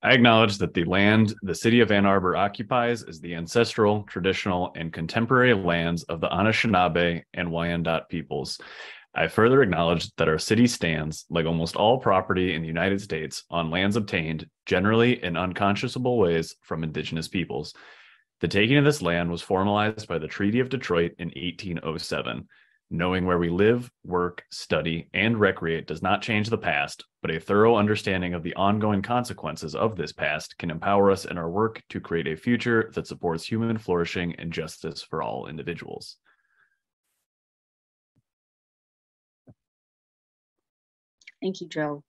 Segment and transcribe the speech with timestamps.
[0.00, 4.72] I acknowledge that the land the city of Ann Arbor occupies is the ancestral, traditional,
[4.76, 8.60] and contemporary lands of the Anishinaabe and Wyandot peoples.
[9.12, 13.42] I further acknowledge that our city stands, like almost all property in the United States,
[13.50, 17.74] on lands obtained, generally in unconscionable ways, from indigenous peoples.
[18.40, 22.46] The taking of this land was formalized by the Treaty of Detroit in 1807.
[22.90, 27.38] Knowing where we live, work, study, and recreate does not change the past, but a
[27.38, 31.82] thorough understanding of the ongoing consequences of this past can empower us in our work
[31.90, 36.16] to create a future that supports human flourishing and justice for all individuals.
[41.42, 42.02] Thank you, Joe.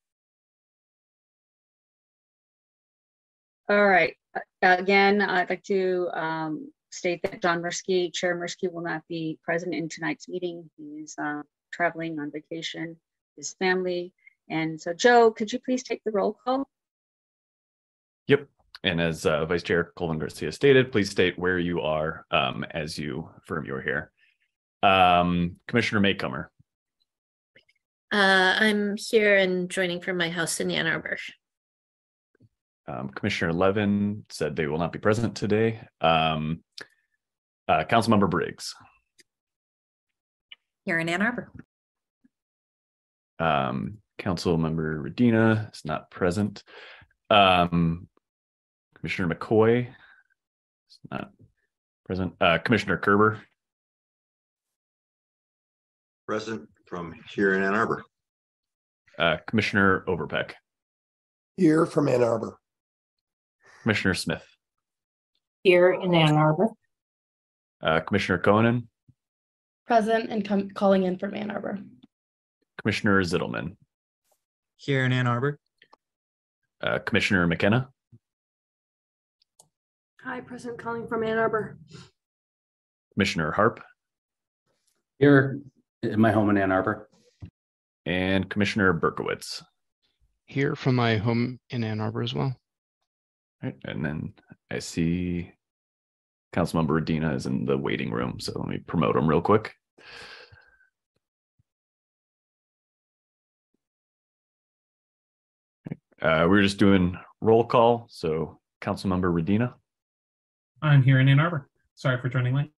[3.68, 4.16] All right.
[4.62, 9.74] Again, I'd like to um, state that John Mursky, Chair Mursky, will not be present
[9.74, 10.70] in tonight's meeting.
[10.78, 11.42] He's uh,
[11.72, 12.98] traveling on vacation,
[13.36, 14.14] his family.
[14.50, 16.68] And so Joe, could you please take the roll call?
[18.28, 18.48] Yep.
[18.84, 22.98] And as uh, Vice Chair Colvin Garcia stated, please state where you are um, as
[22.98, 24.12] you affirm you're here.
[24.82, 26.48] Um, Commissioner Maycomer.
[28.12, 31.18] Uh, I'm here and joining from my house in Ann Arbor.
[32.90, 35.80] Um, Commissioner Levin said they will not be present today.
[36.02, 36.64] Um,
[37.68, 38.74] uh, Councilmember Briggs.
[40.86, 41.52] Here in Ann Arbor.
[43.38, 46.64] Um, Councilmember Radina is not present.
[47.30, 48.08] Um,
[48.96, 51.32] Commissioner McCoy is not
[52.06, 52.34] present.
[52.42, 53.40] Uh, Commissioner Kerber.
[56.28, 58.04] Present from here in Ann Arbor.
[59.20, 60.54] Uh, Commissioner Overpeck.
[61.56, 62.58] Here from Ann Arbor.
[63.84, 64.46] Commissioner Smith.
[65.64, 66.70] Here in Ann Arbor.
[67.82, 68.90] Uh, Commissioner Conan.
[69.88, 71.80] Present and com- calling in from Ann Arbor.
[72.82, 73.76] Commissioner Zittelman.
[74.78, 75.60] Here in Ann Arbor.
[76.82, 77.90] Uh, Commissioner McKenna.
[80.24, 81.78] Hi, Present calling from Ann Arbor.
[83.14, 83.82] Commissioner Harp.
[85.18, 85.60] Here
[86.04, 87.10] in my home in Ann Arbor.
[88.06, 89.64] And Commissioner Berkowitz.
[90.46, 92.56] Here from my home in Ann Arbor as well.
[93.62, 94.34] Right, and then
[94.72, 95.52] I see
[96.54, 99.74] Councilmember Radina is in the waiting room, so let me promote him real quick.
[106.22, 109.74] Uh, we are just doing roll call, so Councilmember Radina.
[110.82, 111.70] I'm here in Ann Arbor.
[111.96, 112.72] Sorry for joining late.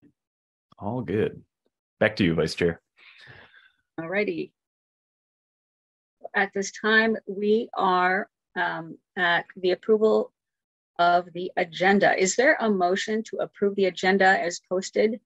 [0.78, 1.42] All good.
[2.00, 2.80] Back to you, Vice Chair.
[4.00, 4.52] All righty.
[6.34, 10.32] At this time, we are um, at the approval
[10.98, 12.18] of the agenda.
[12.18, 15.20] Is there a motion to approve the agenda as posted?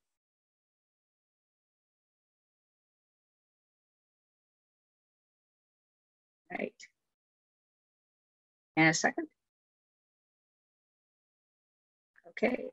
[6.50, 6.74] Right.
[8.76, 9.26] And a second?
[12.30, 12.66] Okay,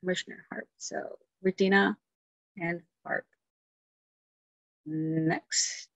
[0.00, 0.66] Commissioner Harp.
[0.78, 1.96] So Radina
[2.56, 3.26] and Harp.
[4.86, 5.88] Next.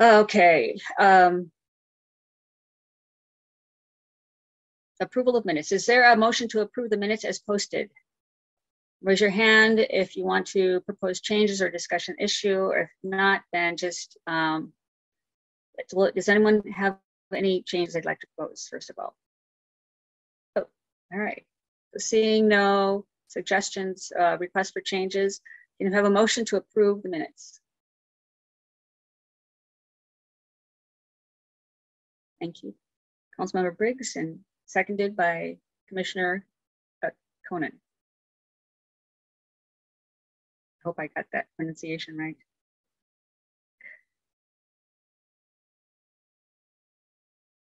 [0.00, 0.78] Okay.
[0.98, 1.50] Um,
[5.02, 5.72] approval of minutes.
[5.72, 7.90] Is there a motion to approve the minutes as posted?
[9.02, 13.42] Raise your hand if you want to propose changes or discussion issue, or if not,
[13.52, 14.72] then just, um,
[15.90, 16.98] does anyone have
[17.34, 19.16] any changes they'd like to propose, first of all?
[20.56, 20.66] Oh,
[21.12, 21.44] all right.
[21.98, 25.40] Seeing no suggestions, uh, requests for changes,
[25.78, 27.60] can you have a motion to approve the minutes?
[32.40, 32.74] Thank you.
[33.38, 36.46] Councilmember Briggs and seconded by Commissioner
[37.04, 37.10] uh,
[37.48, 37.72] Conan.
[40.84, 42.36] Hope I got that pronunciation right.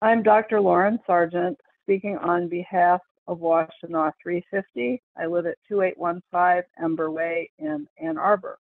[0.00, 0.60] I'm Dr.
[0.60, 5.02] Lauren Sargent, speaking on behalf of Washtenaw 350.
[5.16, 8.60] I live at 2815 Ember Way in Ann Arbor.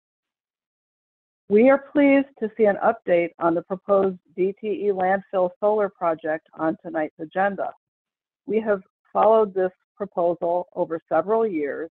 [1.48, 6.76] We are pleased to see an update on the proposed DTE landfill solar project on
[6.80, 7.72] tonight's agenda.
[8.46, 8.82] We have
[9.12, 11.90] followed this proposal over several years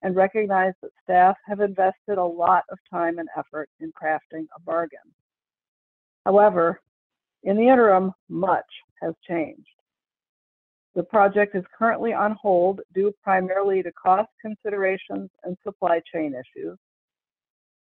[0.00, 4.60] and recognize that staff have invested a lot of time and effort in crafting a
[4.64, 5.12] bargain.
[6.26, 6.80] However,
[7.44, 8.66] in the interim, much
[9.00, 9.68] has changed.
[10.96, 16.76] The project is currently on hold due primarily to cost considerations and supply chain issues.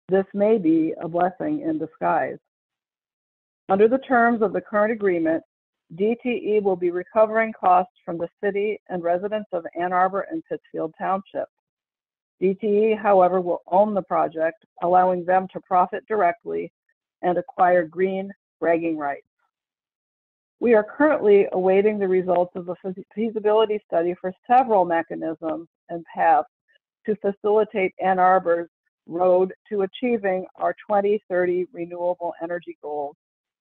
[0.09, 2.37] This may be a blessing in disguise.
[3.67, 5.43] Under the terms of the current agreement,
[5.95, 10.93] DTE will be recovering costs from the city and residents of Ann Arbor and Pittsfield
[10.99, 11.47] Township.
[12.39, 16.71] DTE, however, will own the project, allowing them to profit directly
[17.25, 18.31] and acquire green
[18.61, 19.25] bragging rights.
[20.59, 22.75] We are currently awaiting the results of the
[23.13, 26.47] feasibility study for several mechanisms and paths
[27.05, 28.69] to facilitate Ann Arbor's
[29.07, 33.15] road to achieving our 2030 renewable energy goals,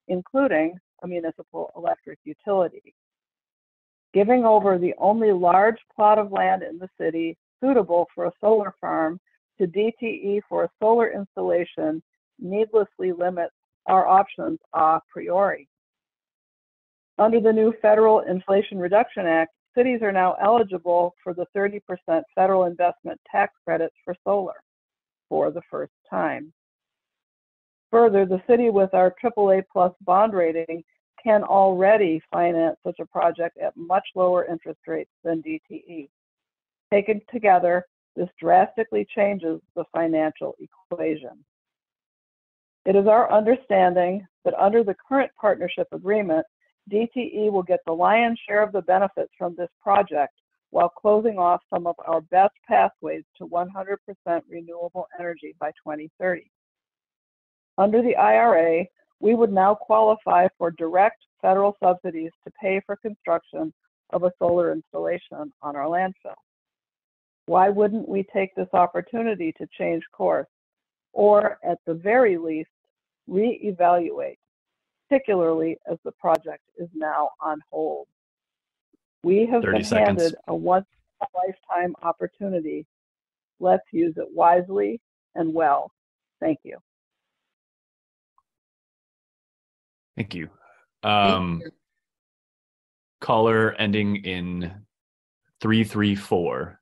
[0.09, 2.95] including a municipal electric utility.
[4.13, 8.75] Giving over the only large plot of land in the city suitable for a solar
[8.81, 9.19] farm
[9.59, 12.03] to DTE for a solar installation
[12.39, 13.55] needlessly limits
[13.87, 15.69] our options a priori.
[17.19, 21.81] Under the new Federal Inflation Reduction Act, cities are now eligible for the 30%
[22.35, 24.63] federal investment tax credits for solar
[25.29, 26.53] for the first time.
[27.91, 30.83] Further, the city with our AAA plus bond rating
[31.23, 36.09] can already finance such a project at much lower interest rates than DTE.
[36.93, 37.87] Taken together,
[38.17, 41.45] this drastically changes the financial equation.
[42.87, 46.47] It is our understanding that under the current partnership agreement,
[46.91, 50.35] DTE will get the lion's share of the benefits from this project
[50.71, 53.97] while closing off some of our best pathways to 100%
[54.49, 56.51] renewable energy by 2030.
[57.79, 58.85] Under the IRA,
[59.21, 63.73] we would now qualify for direct federal subsidies to pay for construction
[64.11, 66.35] of a solar installation on our landfill.
[67.47, 70.49] Why wouldn't we take this opportunity to change course,
[71.13, 72.71] or at the very least,
[73.29, 74.37] reevaluate,
[75.09, 78.07] particularly as the project is now on hold.
[79.23, 80.23] We have been seconds.
[80.23, 80.87] handed a once
[81.21, 82.87] in a lifetime opportunity.
[83.61, 85.01] Let's use it wisely
[85.35, 85.91] and well.
[86.41, 86.79] Thank you.
[90.17, 90.49] Thank you.
[91.03, 91.63] Um,
[93.21, 94.73] caller ending in
[95.61, 96.81] three three four.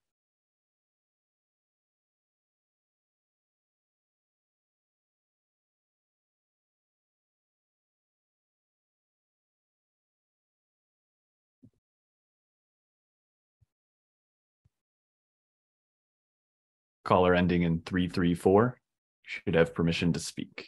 [17.04, 18.78] Caller ending in 334
[19.22, 20.66] should have permission to speak.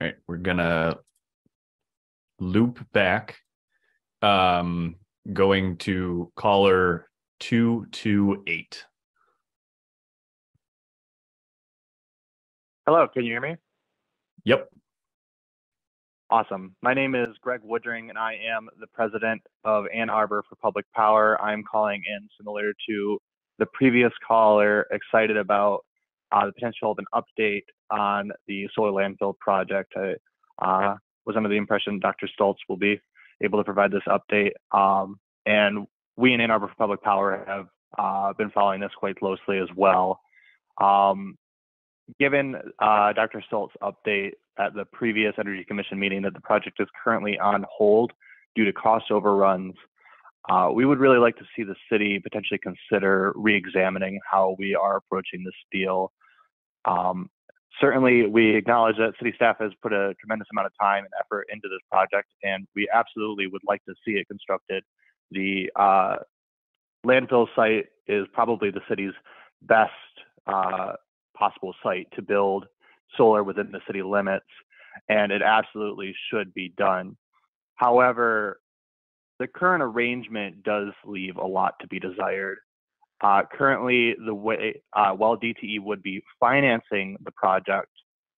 [0.00, 0.98] All right, we're gonna
[2.40, 3.36] loop back,
[4.20, 4.96] um,
[5.32, 7.08] going to caller
[7.38, 8.84] 228.
[12.84, 13.54] Hello, can you hear me?
[14.44, 14.68] Yep.
[16.30, 16.74] Awesome.
[16.82, 20.84] My name is Greg Woodring, and I am the president of Ann Arbor for Public
[20.92, 21.40] Power.
[21.40, 23.18] I'm calling in similar to
[23.60, 25.84] the previous caller, excited about
[26.32, 27.62] uh, the potential of an update
[27.92, 29.92] on the solar landfill project.
[29.96, 30.14] I
[30.60, 32.28] uh, was under the impression Dr.
[32.34, 33.00] Stults will be
[33.44, 34.54] able to provide this update.
[34.76, 35.86] Um, and
[36.16, 39.68] we in Ann Arbor for Public Power have uh, been following this quite closely as
[39.76, 40.18] well.
[40.80, 41.36] Um,
[42.18, 43.42] given uh, Dr.
[43.46, 48.12] Stults's update at the previous Energy Commission meeting that the project is currently on hold
[48.54, 49.74] due to cost overruns,
[50.50, 54.96] uh, we would really like to see the city potentially consider re-examining how we are
[54.96, 56.12] approaching this deal.
[56.84, 57.30] Um,
[57.80, 61.46] certainly, we acknowledge that city staff has put a tremendous amount of time and effort
[61.52, 64.82] into this project, and we absolutely would like to see it constructed.
[65.30, 66.16] The uh,
[67.06, 69.12] landfill site is probably the city's
[69.62, 69.92] best
[70.48, 70.94] uh,
[71.36, 72.66] possible site to build
[73.16, 74.46] solar within the city limits,
[75.08, 77.16] and it absolutely should be done.
[77.76, 78.60] However,
[79.38, 82.58] the current arrangement does leave a lot to be desired.
[83.20, 87.88] Uh, currently, the way uh, while DTE would be financing the project,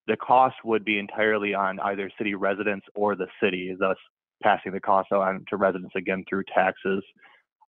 [0.07, 3.97] the cost would be entirely on either city residents or the city, thus
[4.43, 7.03] passing the cost on to residents again through taxes.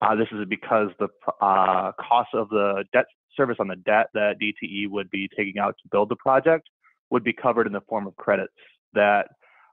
[0.02, 1.08] Uh, this is because the
[1.40, 3.06] uh, cost of the debt
[3.36, 6.68] service on the debt that DTE would be taking out to build the project
[7.10, 8.52] would be covered in the form of credits
[8.92, 9.28] that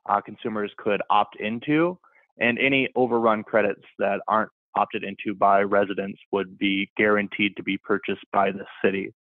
[0.09, 1.97] uh, consumers could opt into,
[2.39, 7.77] and any overrun credits that aren't opted into by residents would be guaranteed to be
[7.77, 9.13] purchased by the city.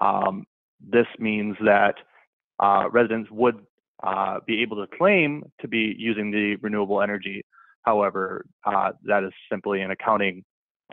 [0.00, 0.44] Um,
[0.80, 1.94] this means that
[2.60, 3.56] uh, residents would
[4.02, 7.42] uh, be able to claim to be using the renewable energy.
[7.82, 10.44] However, uh, that is simply an accounting,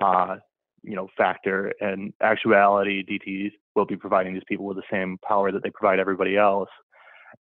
[0.02, 0.38] uh,
[0.86, 1.74] you know, factor.
[1.80, 6.00] And actuality, DTs will be providing these people with the same power that they provide
[6.00, 6.70] everybody else.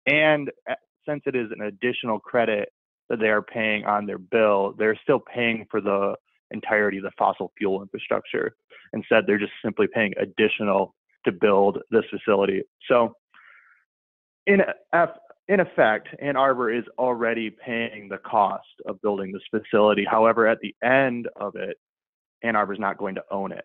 [0.06, 0.74] And uh,
[1.06, 2.70] since it is an additional credit
[3.08, 6.14] that they are paying on their bill, they're still paying for the
[6.50, 8.54] entirety of the fossil fuel infrastructure.
[8.92, 12.62] Instead, they're just simply paying additional to build this facility.
[12.88, 13.14] So,
[14.46, 14.60] in
[15.48, 20.04] in effect, Ann Arbor is already paying the cost of building this facility.
[20.10, 21.76] However, at the end of it,
[22.44, 23.64] Ann Arbor is not going to own it.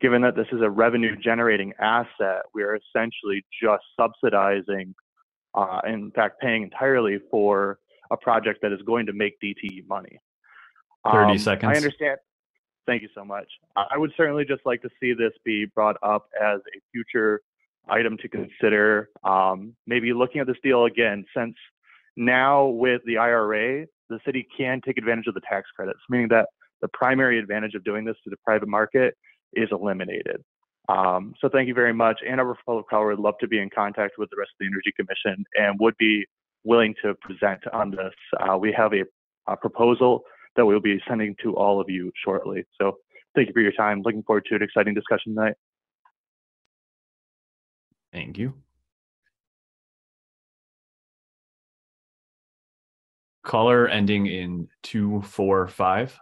[0.00, 4.94] Given that this is a revenue generating asset, we are essentially just subsidizing,
[5.54, 7.78] uh, in fact, paying entirely for
[8.10, 10.18] a project that is going to make DTE money.
[11.04, 11.72] 30 Um, seconds.
[11.72, 12.18] I understand.
[12.86, 13.46] Thank you so much.
[13.76, 17.42] I would certainly just like to see this be brought up as a future
[17.88, 19.10] item to consider.
[19.24, 21.54] Um, maybe looking at this deal again, since
[22.16, 26.48] now with the IRA, the city can take advantage of the tax credits, meaning that
[26.80, 29.14] the primary advantage of doing this to the private market
[29.54, 30.42] is eliminated.
[30.88, 32.20] Um, so thank you very much.
[32.26, 34.66] Ann Arbor Public Power would love to be in contact with the rest of the
[34.66, 36.24] Energy Commission and would be
[36.64, 38.14] willing to present on this.
[38.40, 39.04] Uh, we have a,
[39.46, 40.22] a proposal
[40.56, 42.64] that we'll be sending to all of you shortly.
[42.80, 42.98] So
[43.34, 44.02] thank you for your time.
[44.02, 45.54] Looking forward to an exciting discussion tonight.
[48.12, 48.54] Thank you.
[53.44, 56.18] Caller ending in two four five.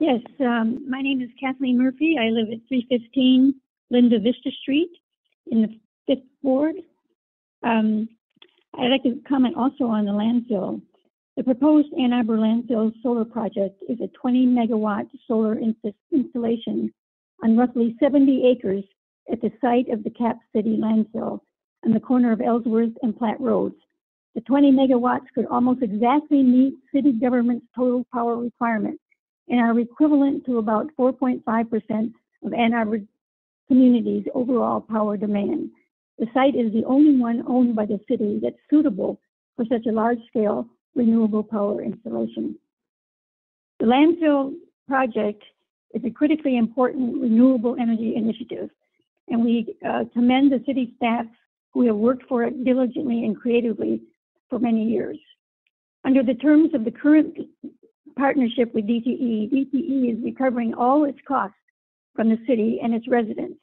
[0.00, 2.16] Yes, um, my name is Kathleen Murphy.
[2.20, 3.52] I live at 315
[3.90, 4.92] Linda Vista Street
[5.50, 5.68] in the
[6.06, 6.76] fifth ward.
[7.64, 8.08] Um,
[8.78, 10.80] I'd like to comment also on the landfill.
[11.36, 15.74] The proposed Ann Arbor landfill solar project is a 20 megawatt solar ins-
[16.12, 16.94] installation
[17.42, 18.84] on roughly 70 acres
[19.32, 21.40] at the site of the Cap City landfill
[21.84, 23.74] on the corner of Ellsworth and Platt Roads.
[24.36, 29.00] The 20 megawatts could almost exactly meet city government's total power requirement
[29.48, 32.12] and are equivalent to about 4.5%
[32.44, 33.00] of Ann Arbor
[33.68, 35.70] community's overall power demand.
[36.18, 39.20] The site is the only one owned by the city that's suitable
[39.56, 42.56] for such a large-scale renewable power installation.
[43.78, 44.54] The landfill
[44.88, 45.42] project
[45.94, 48.70] is a critically important renewable energy initiative,
[49.28, 51.26] and we uh, commend the city staff
[51.72, 54.02] who have worked for it diligently and creatively
[54.50, 55.18] for many years.
[56.04, 57.36] Under the terms of the current
[58.18, 61.56] partnership with DTE, DTE is recovering all its costs
[62.14, 63.60] from the city and its residents,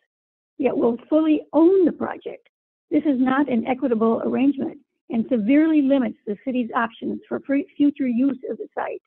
[0.57, 2.47] yet will fully own the project.
[2.89, 7.41] This is not an equitable arrangement and severely limits the city's options for
[7.77, 9.01] future use of the site.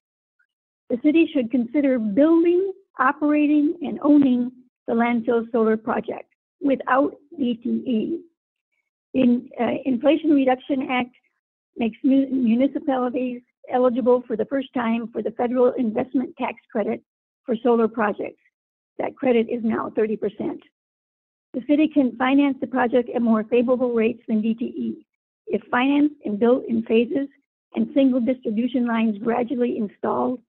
[0.91, 4.53] The city should consider building, operating, and owning
[4.87, 8.21] the landfill solar project without DTE.
[9.15, 11.15] The uh, Inflation Reduction Act
[11.77, 17.03] makes municipalities eligible for the first time for the federal investment tax credit
[17.45, 18.43] for solar projects.
[18.99, 20.19] That credit is now 30%.
[21.55, 24.97] The city can finance the project at more favorable rates than DTE.
[25.47, 27.29] If financed and built in phases
[27.75, 30.41] and single distribution lines gradually installed,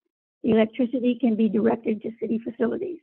[0.42, 2.98] the electricity can be directed to city facilities.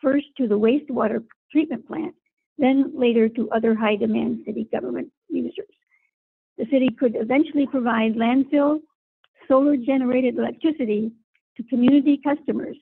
[0.00, 2.14] First to the wastewater treatment plant,
[2.58, 5.66] then later to other high demand city government users.
[6.58, 8.80] The city could eventually provide landfill
[9.48, 11.12] solar generated electricity
[11.56, 12.76] to community customers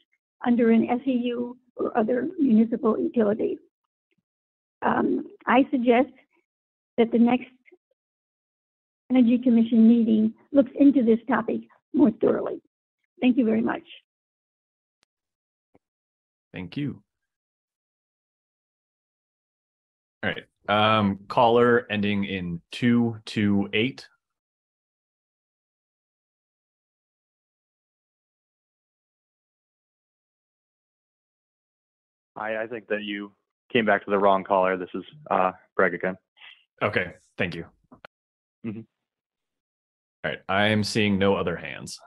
[0.47, 3.59] under an SEU or other municipal utility.
[4.83, 6.11] Um, I suggest
[6.99, 7.47] that the next
[9.11, 11.61] Energy Commission meeting looks into this topic
[11.93, 12.61] more thoroughly.
[13.21, 13.83] Thank you very much.
[16.53, 17.03] Thank you.
[20.23, 20.45] All right.
[20.69, 24.09] Um, caller ending in 228.
[32.37, 33.33] Hi, I think that you
[33.73, 34.77] came back to the wrong caller.
[34.77, 36.17] This is uh, Greg again.
[36.83, 37.65] Okay, thank you.
[38.67, 38.81] Mm-hmm.
[40.25, 42.01] All right, I am seeing no other hands.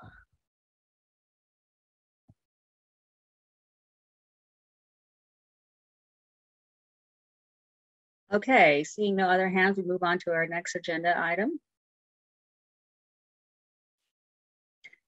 [8.33, 11.61] Okay, seeing no other hands, we move on to our next agenda item,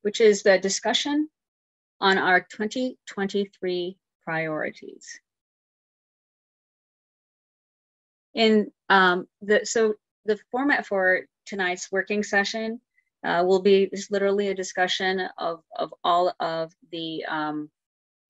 [0.03, 1.27] which is the discussion
[1.99, 3.97] on our 2023
[4.30, 5.20] priorities.
[8.36, 12.80] In um, the so the format for tonight's working session
[13.26, 17.72] uh, will be just literally a discussion of of all of the um,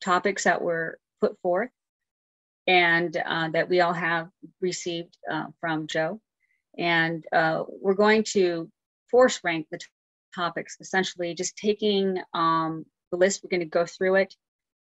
[0.02, 1.72] topics that were put forth
[2.66, 4.30] and uh, that we all have
[4.62, 6.22] received uh, from Joe.
[6.78, 8.72] And uh, we're going to
[9.12, 9.80] force rank the
[10.34, 14.34] topics, essentially just taking um, the list, we're going to go through it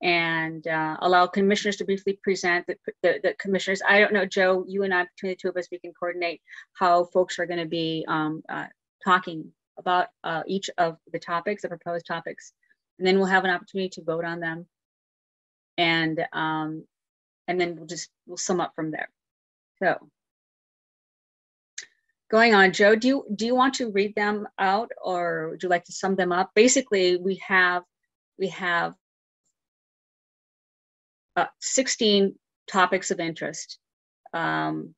[0.02, 3.82] and uh, allow commissioners to briefly present the, the, the, commissioners.
[3.86, 6.40] I don't know, Joe, you and I, between the two of us, we can coordinate
[6.74, 8.66] how folks are going to be um, uh,
[9.04, 12.52] talking about uh, each of the topics, the proposed topics,
[12.98, 14.66] and then we'll have an opportunity to vote on them.
[15.76, 16.84] And um,
[17.46, 19.08] and then we'll just we'll sum up from there.
[19.80, 20.08] So
[22.30, 25.68] going on, Joe, do you do you want to read them out or would you
[25.68, 26.50] like to sum them up?
[26.54, 27.82] Basically, we have
[28.38, 28.94] we have
[31.38, 32.34] uh, 16
[32.70, 33.78] topics of interest.
[34.34, 34.94] Um,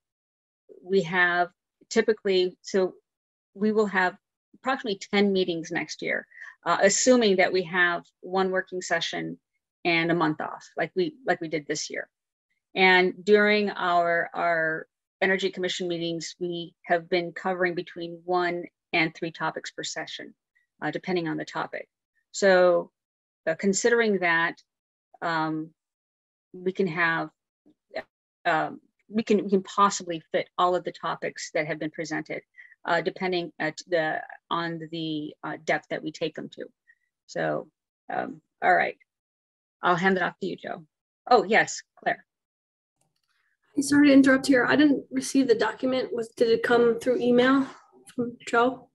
[0.83, 1.49] we have
[1.91, 2.95] typically, so
[3.55, 4.17] we will have
[4.55, 6.27] approximately 10 meetings next year,
[6.65, 9.39] uh, assuming that we have one working session
[9.85, 12.09] and a month off, like we like we did this year.
[12.75, 14.87] And during our, our
[15.21, 20.35] Energy Commission meetings, we have been covering between one and three topics per session,
[20.83, 21.89] uh, depending on the topic.
[22.33, 22.91] So
[23.47, 24.55] uh, considering that,
[25.21, 25.71] um,
[26.53, 27.31] we can have,
[28.45, 32.43] um, we can we can possibly fit all of the topics that have been presented,
[32.85, 36.65] uh, depending at the on the uh, depth that we take them to.
[37.27, 37.69] So,
[38.13, 38.97] um, all right,
[39.83, 40.85] I'll hand it off to you, Joe.
[41.29, 42.25] Oh yes, Claire.
[43.77, 44.67] I'm Sorry to interrupt here.
[44.67, 46.13] I didn't receive the document.
[46.13, 47.67] Was did it come through email
[48.15, 48.91] from Joe?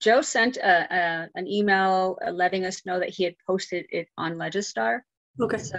[0.00, 4.34] Joe sent a, a, an email letting us know that he had posted it on
[4.34, 5.00] Legistar.
[5.40, 5.58] Okay.
[5.58, 5.78] So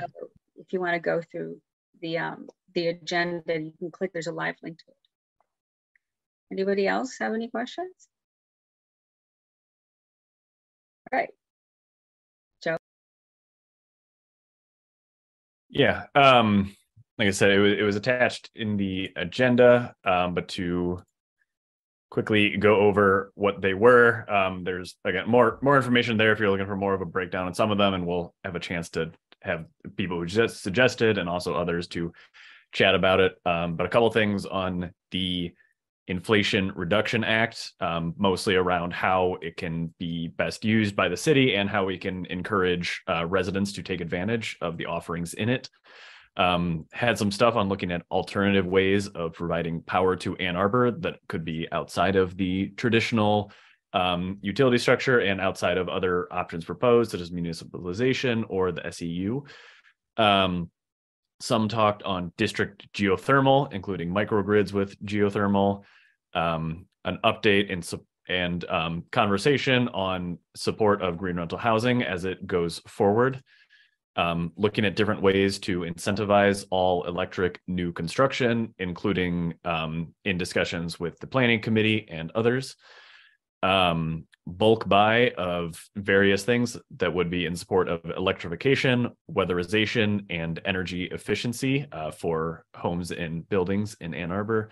[0.57, 1.59] if you want to go through
[2.01, 4.13] the um, the agenda, you can click.
[4.13, 4.95] There's a live link to it.
[6.51, 8.07] Anybody else have any questions?
[11.11, 11.29] All right.
[12.63, 12.77] Joe.
[15.69, 16.75] Yeah, um,
[17.17, 21.01] like I said, it was it was attached in the agenda, um, but to
[22.09, 26.49] quickly go over what they were, um, there's again more more information there if you're
[26.49, 28.89] looking for more of a breakdown on some of them, and we'll have a chance
[28.91, 32.11] to have people who just suggested and also others to
[32.71, 33.35] chat about it.
[33.45, 35.53] Um, but a couple things on the
[36.07, 41.55] Inflation Reduction Act, um, mostly around how it can be best used by the city
[41.55, 45.69] and how we can encourage uh, residents to take advantage of the offerings in it.
[46.37, 50.91] Um, had some stuff on looking at alternative ways of providing power to Ann Arbor
[50.91, 53.51] that could be outside of the traditional
[53.93, 59.43] um, utility structure and outside of other options proposed, such as municipalization or the SEU.
[60.17, 60.69] Um,
[61.39, 65.83] some talked on district geothermal, including microgrids with geothermal,
[66.33, 67.87] um, an update and
[68.29, 73.41] and um, conversation on support of green rental housing as it goes forward.
[74.17, 80.99] Um, looking at different ways to incentivize all electric new construction, including um, in discussions
[80.99, 82.75] with the planning committee and others.
[83.63, 90.61] Um, bulk buy of various things that would be in support of electrification, weatherization, and
[90.63, 94.69] energy efficiency uh, for homes and buildings in Ann Arbor.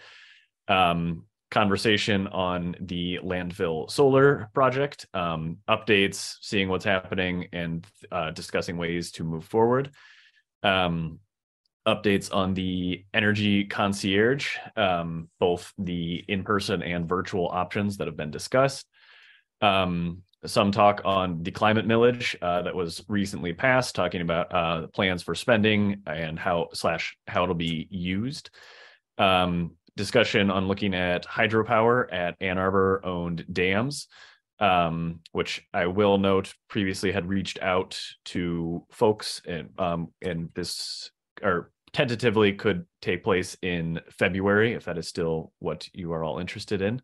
[0.68, 8.78] Um, conversation on the landfill solar project, um, updates, seeing what's happening, and uh, discussing
[8.78, 9.92] ways to move forward.
[10.64, 11.20] Um,
[11.88, 18.18] updates on the energy concierge, um, both the in person and virtual options that have
[18.18, 18.88] been discussed.
[19.62, 24.88] Um, some talk on the climate millage uh, that was recently passed, talking about uh,
[24.88, 28.50] plans for spending and how slash how it'll be used.
[29.18, 34.08] Um, discussion on looking at hydropower at Ann Arbor owned dams,
[34.60, 41.12] um, which I will note previously had reached out to folks and um, and this
[41.42, 46.40] or tentatively could take place in February if that is still what you are all
[46.40, 47.02] interested in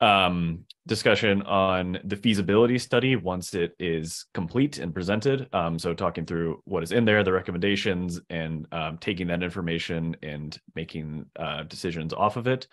[0.00, 5.48] um, discussion on the feasibility study once it is complete and presented.
[5.54, 10.16] Um, so talking through what is in there, the recommendations, and um, taking that information
[10.22, 12.66] and making uh, decisions off of it.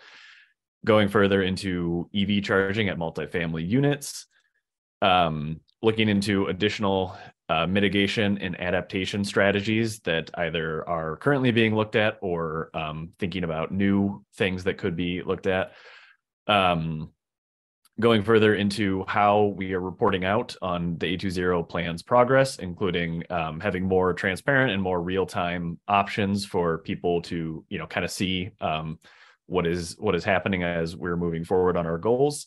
[0.84, 4.26] Going further into EV charging at multifamily units.
[5.02, 7.16] Um, looking into additional
[7.48, 13.44] uh, mitigation and adaptation strategies that either are currently being looked at or um, thinking
[13.44, 15.72] about new things that could be looked at.
[16.46, 17.10] Um,
[18.00, 23.58] going further into how we are reporting out on the A2ZERO plan's progress, including um,
[23.58, 28.50] having more transparent and more real-time options for people to, you know, kind of see
[28.60, 28.98] um,
[29.46, 32.46] what is what is happening as we're moving forward on our goals.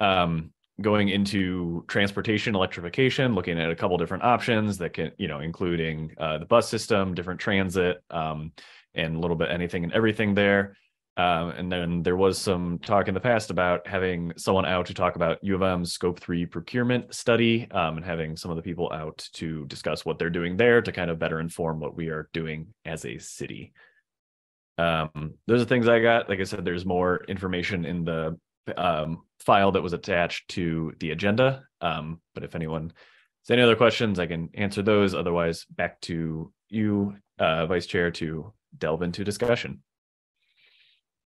[0.00, 5.40] Um, going into transportation electrification, looking at a couple different options that can, you know,
[5.40, 8.52] including uh, the bus system, different transit, um,
[8.94, 10.76] and a little bit anything and everything there.
[11.16, 14.94] Um, and then there was some talk in the past about having someone out to
[14.94, 18.62] talk about U of M's scope three procurement study um, and having some of the
[18.62, 22.08] people out to discuss what they're doing there to kind of better inform what we
[22.08, 23.72] are doing as a city.
[24.76, 26.28] Um, those are things I got.
[26.28, 28.36] Like I said, there's more information in the
[28.76, 31.64] um, file that was attached to the agenda.
[31.80, 32.92] Um, but if anyone
[33.42, 35.14] has any other questions, I can answer those.
[35.14, 39.82] Otherwise, back to you, uh, Vice Chair, to delve into discussion.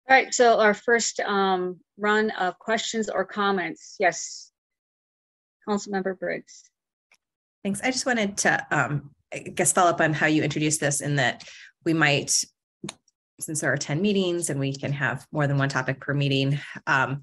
[0.09, 3.97] All right, so our first um, run of questions or comments.
[3.99, 4.53] Yes,
[5.69, 6.71] Councilmember Briggs.
[7.65, 7.81] Thanks.
[7.83, 11.17] I just wanted to, um, I guess, follow up on how you introduced this in
[11.17, 11.43] that
[11.85, 12.45] we might,
[13.41, 16.59] since there are 10 meetings and we can have more than one topic per meeting,
[16.87, 17.23] um,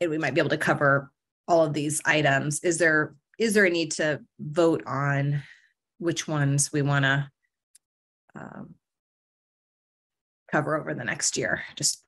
[0.00, 1.10] and we might be able to cover
[1.48, 2.60] all of these items.
[2.62, 5.42] Is there is there a need to vote on
[5.98, 7.28] which ones we want to
[8.34, 8.74] um,
[10.50, 12.04] cover over the next year, just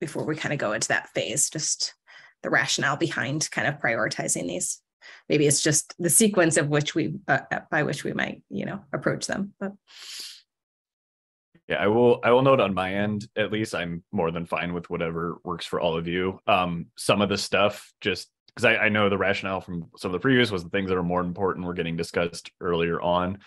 [0.00, 1.94] before we kind of go into that phase, just
[2.42, 4.80] the rationale behind kind of prioritizing these.
[5.28, 8.80] Maybe it's just the sequence of which we, uh, by which we might, you know,
[8.92, 9.54] approach them.
[9.58, 9.72] But
[11.68, 12.20] yeah, I will.
[12.24, 15.66] I will note on my end, at least, I'm more than fine with whatever works
[15.66, 16.40] for all of you.
[16.46, 20.12] Um, some of the stuff, just because I, I know the rationale from some of
[20.14, 23.38] the previous was the things that are more important were getting discussed earlier on.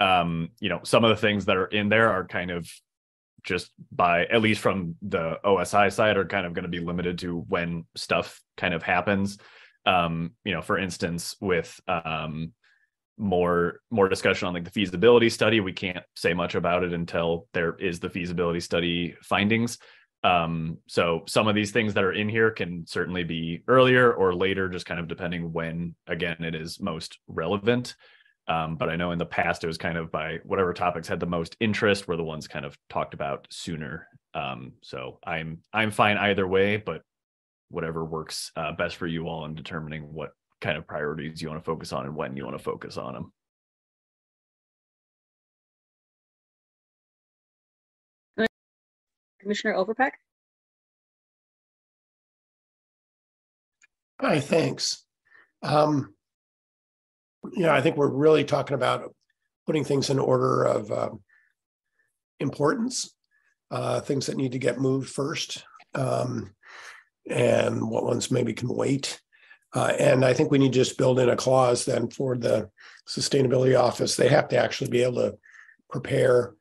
[0.00, 2.68] Um, you know, some of the things that are in there are kind of
[3.44, 7.18] just by at least from the OSI side are kind of going to be limited
[7.18, 9.38] to when stuff kind of happens.
[9.84, 12.52] Um, you know, for instance, with um,
[13.18, 17.46] more more discussion on like the feasibility study, we can't say much about it until
[17.52, 19.78] there is the feasibility study findings.
[20.24, 24.34] Um, so some of these things that are in here can certainly be earlier or
[24.34, 27.94] later, just kind of depending when again it is most relevant.
[28.48, 31.20] Um, but I know in the past it was kind of by whatever topics had
[31.20, 34.08] the most interest were the ones kind of talked about sooner.
[34.34, 37.02] Um, so I'm I'm fine either way, but
[37.70, 41.60] whatever works uh, best for you all in determining what kind of priorities you want
[41.60, 43.32] to focus on and when you want to focus on them.
[49.40, 50.10] Commissioner Overpeck?
[54.20, 55.04] Hi, thanks.
[55.62, 56.14] Um,
[57.52, 59.14] you know, I think we're really talking about
[59.64, 61.20] putting things in order of um,
[62.40, 63.14] importance,
[63.70, 66.54] uh, things that need to get moved first, um,
[67.30, 69.20] and what ones maybe can wait.
[69.74, 72.70] Uh, and I think we need to just build in a clause then for the
[73.06, 74.16] sustainability office.
[74.16, 75.38] They have to actually be able to
[75.90, 76.54] prepare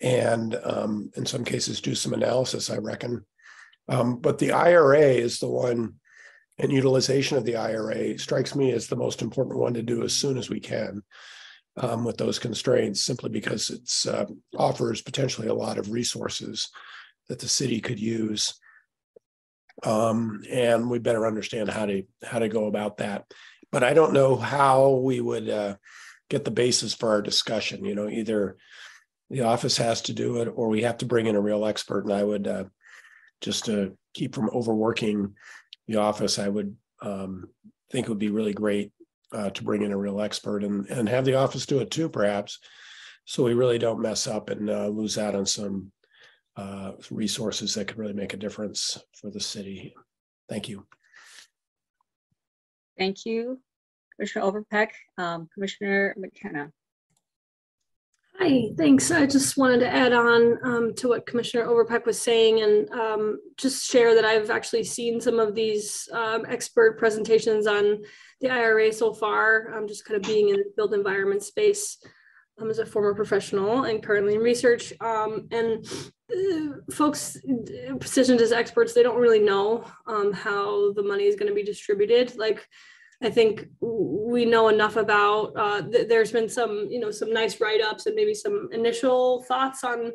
[0.00, 3.24] and um, in some cases do some analysis, I reckon.
[3.88, 5.94] Um, but the IRA is the one,
[6.58, 10.12] and utilization of the IRA strikes me as the most important one to do as
[10.12, 11.02] soon as we can
[11.76, 14.26] um, with those constraints, simply because it uh,
[14.56, 16.68] offers potentially a lot of resources
[17.28, 18.54] that the city could use.
[19.82, 23.24] Um, and we better understand how to how to go about that.
[23.72, 25.76] But I don't know how we would uh,
[26.30, 27.84] get the basis for our discussion.
[27.84, 28.56] You know, either
[29.30, 32.04] the office has to do it or we have to bring in a real expert.
[32.04, 32.64] And I would uh,
[33.40, 35.34] just to keep from overworking
[35.88, 37.48] the office, I would um,
[37.90, 38.92] think it would be really great
[39.32, 42.08] uh, to bring in a real expert and and have the office do it too,
[42.08, 42.60] perhaps,
[43.24, 45.90] so we really don't mess up and uh, lose out on some
[46.56, 49.94] uh, resources that could really make a difference for the city.
[50.48, 50.86] Thank you.
[52.98, 53.60] Thank you,
[54.14, 54.90] Commissioner Overpeck.
[55.18, 56.70] Um, Commissioner McKenna.
[58.40, 59.12] Hi, thanks.
[59.12, 63.38] I just wanted to add on um, to what Commissioner Overpeck was saying and um,
[63.56, 68.02] just share that I've actually seen some of these um, expert presentations on
[68.40, 69.72] the IRA so far.
[69.72, 71.96] I'm just kind of being in the built environment space
[72.58, 74.92] um, as a former professional and currently in research.
[75.00, 75.86] Um, and
[76.32, 77.36] uh, folks
[78.00, 81.64] positioned as experts, they don't really know um, how the money is going to be
[81.64, 82.36] distributed.
[82.36, 82.66] Like
[83.22, 85.52] I think we know enough about.
[85.56, 89.84] Uh, th- there's been some, you know, some nice write-ups and maybe some initial thoughts
[89.84, 90.12] on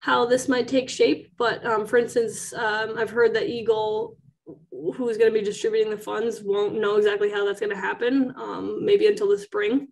[0.00, 1.32] how this might take shape.
[1.38, 4.16] But um, for instance, um, I've heard that EGLE,
[4.94, 8.34] who's going to be distributing the funds, won't know exactly how that's going to happen.
[8.36, 9.88] Um, maybe until the spring.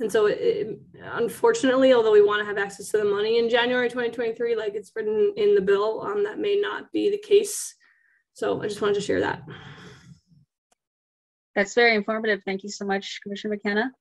[0.00, 0.80] And so, it,
[1.12, 4.90] unfortunately, although we want to have access to the money in January 2023, like it's
[4.96, 7.74] written in the bill, um, that may not be the case.
[8.32, 9.42] So I just wanted to share that.
[11.54, 12.40] That's very informative.
[12.44, 13.92] Thank you so much, Commissioner McKenna.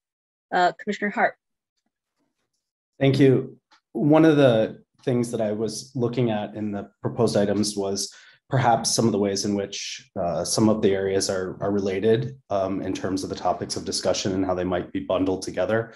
[0.53, 1.35] Uh, Commissioner Hart.
[2.99, 3.57] Thank you.
[3.91, 8.13] One of the things that I was looking at in the proposed items was
[8.49, 12.35] perhaps some of the ways in which uh, some of the areas are, are related
[12.49, 15.93] um, in terms of the topics of discussion and how they might be bundled together.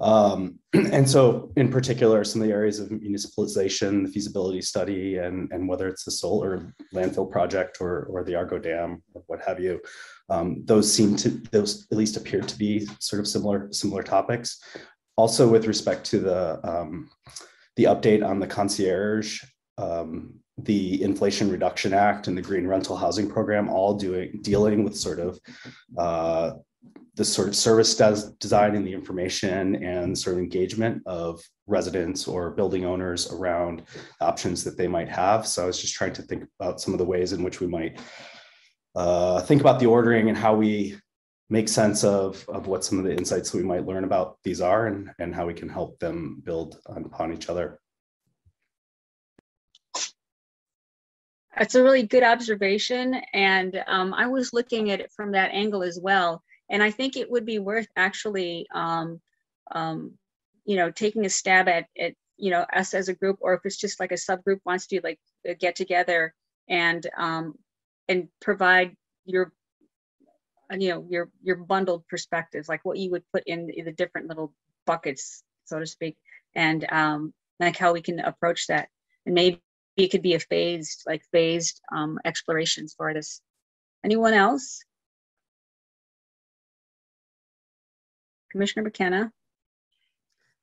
[0.00, 5.50] Um, and so in particular, some of the areas of municipalization, the feasibility study, and,
[5.50, 9.58] and whether it's the solar landfill project or, or the Argo Dam or what have
[9.58, 9.80] you,
[10.28, 14.60] um, those seem to, those at least appear to be sort of similar, similar topics.
[15.16, 17.08] Also with respect to the, um,
[17.76, 19.42] the update on the concierge,
[19.78, 24.96] um, the Inflation Reduction Act and the Green Rental Housing Program, all doing dealing with
[24.96, 25.38] sort of
[25.96, 26.52] uh,
[27.18, 32.28] the sort of service does design and the information and sort of engagement of residents
[32.28, 33.82] or building owners around
[34.20, 35.44] options that they might have.
[35.44, 37.66] So I was just trying to think about some of the ways in which we
[37.66, 38.00] might
[38.94, 40.96] uh, think about the ordering and how we
[41.50, 44.60] make sense of, of what some of the insights that we might learn about these
[44.60, 47.80] are and, and how we can help them build upon each other.
[51.58, 53.14] That's a really good observation.
[53.34, 57.16] And um, I was looking at it from that angle as well and I think
[57.16, 59.20] it would be worth actually, um,
[59.72, 60.12] um,
[60.64, 63.60] you know, taking a stab at, at, you know, us as a group, or if
[63.64, 65.18] it's just like a subgroup wants to like
[65.58, 66.34] get together
[66.68, 67.54] and um,
[68.08, 68.94] and provide
[69.24, 69.52] your,
[70.70, 74.54] you know, your your bundled perspectives, like what you would put in the different little
[74.86, 76.16] buckets, so to speak,
[76.54, 78.88] and um, like how we can approach that,
[79.26, 79.60] and maybe
[79.98, 83.40] it could be a phased, like phased um, explorations for this.
[84.04, 84.84] Anyone else?
[88.52, 89.32] Commissioner McKenna.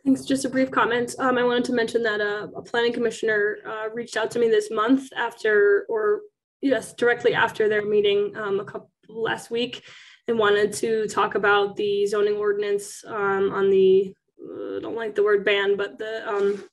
[0.06, 0.24] Thanks.
[0.24, 1.16] Just a brief comment.
[1.20, 4.48] Um, I wanted to mention that uh, a planning commissioner uh, reached out to me
[4.48, 6.22] this month after, or
[6.62, 9.84] yes, directly after their meeting um, a couple last week,
[10.28, 14.14] and wanted to talk about the zoning ordinance um, on the.
[14.40, 16.64] Uh, don't like the word ban, but the, um,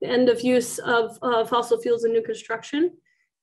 [0.00, 2.92] the end of use of uh, fossil fuels in new construction.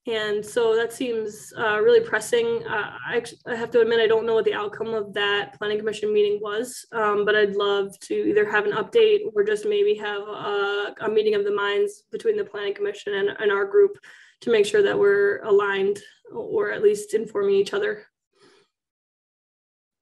[0.07, 2.63] And so that seems uh, really pressing.
[2.65, 5.77] Uh, I, I, have to admit, I don't know what the outcome of that planning
[5.77, 9.95] commission meeting was, um, but I'd love to either have an update or just maybe
[9.95, 13.97] have a, a meeting of the minds between the planning commission and, and our group
[14.41, 15.99] to make sure that we're aligned
[16.31, 18.05] or at least informing each other.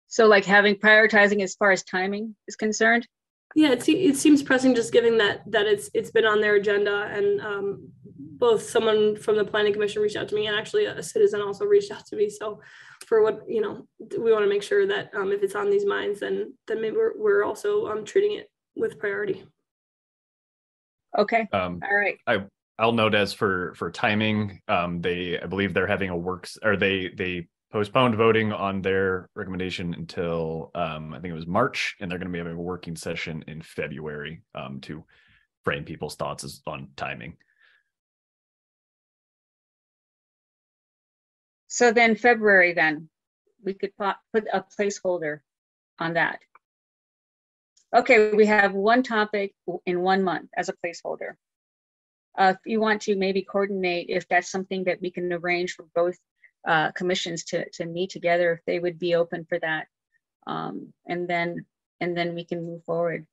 [0.09, 3.07] So like having prioritizing as far as timing is concerned?
[3.57, 7.09] Yeah, it, it seems pressing just given that that it's it's been on their agenda
[7.11, 11.01] and um, both someone from the planning commission reached out to me and actually a
[11.01, 12.29] citizen also reached out to me.
[12.29, 12.61] So
[13.07, 13.87] for what, you know,
[14.19, 16.97] we want to make sure that um, if it's on these minds, then then maybe
[16.97, 19.43] we're, we're also um, treating it with priority.
[21.17, 21.47] Okay.
[21.51, 22.19] Um, All right.
[22.27, 22.43] I
[22.77, 26.77] I'll note as for for timing, um, they I believe they're having a works or
[26.77, 32.09] they they postponed voting on their recommendation until um, I think it was March, and
[32.09, 35.03] they're going to be having a working session in February um, to
[35.63, 37.35] frame people's thoughts on timing.
[41.67, 43.09] So then February, then
[43.63, 45.39] we could put a placeholder
[45.99, 46.39] on that.
[47.95, 49.53] Okay, we have one topic
[49.85, 51.33] in one month as a placeholder.
[52.37, 55.85] Uh, if you want to maybe coordinate, if that's something that we can arrange for
[55.95, 56.17] both
[56.65, 59.87] uh, commissions to, to meet together, if they would be open for that.
[60.45, 61.65] Um, and then,
[61.99, 63.27] and then we can move forward.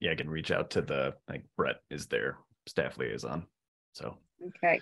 [0.00, 3.46] Yeah, I can reach out to the, like Brett is their staff liaison.
[3.92, 4.80] So, okay.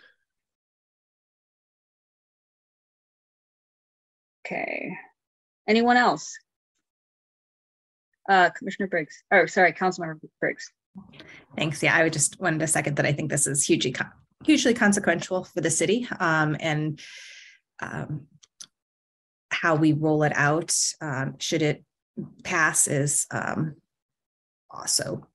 [4.46, 4.96] Okay.
[5.66, 6.38] Anyone else?
[8.28, 10.70] Uh, Commissioner Briggs, oh, sorry, Councilmember Briggs.
[11.56, 11.82] Thanks.
[11.82, 13.06] Yeah, I would just wanted to second that.
[13.06, 13.92] I think this is hugely,
[14.44, 17.00] hugely consequential for the city um, and
[17.80, 18.26] um,
[19.50, 20.74] how we roll it out.
[21.00, 21.84] Um, should it
[22.44, 23.76] pass is um,
[24.70, 25.26] also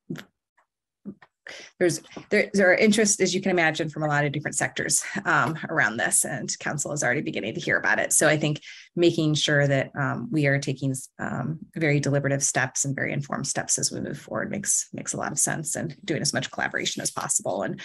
[1.79, 5.03] there's there, there are interests as you can imagine from a lot of different sectors
[5.25, 8.13] um, around this and council is already beginning to hear about it.
[8.13, 8.62] So i think
[8.95, 13.77] making sure that um, we are taking um, very deliberative steps and very informed steps
[13.77, 17.01] as we move forward makes makes a lot of sense and doing as much collaboration
[17.01, 17.82] as possible and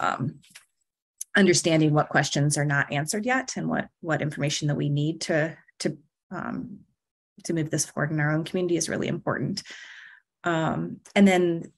[0.00, 0.36] um,
[1.36, 5.56] understanding what questions are not answered yet and what what information that we need to
[5.78, 5.96] to
[6.30, 6.80] um,
[7.44, 9.62] to move this forward in our own community is really important.
[10.44, 11.72] Um, and then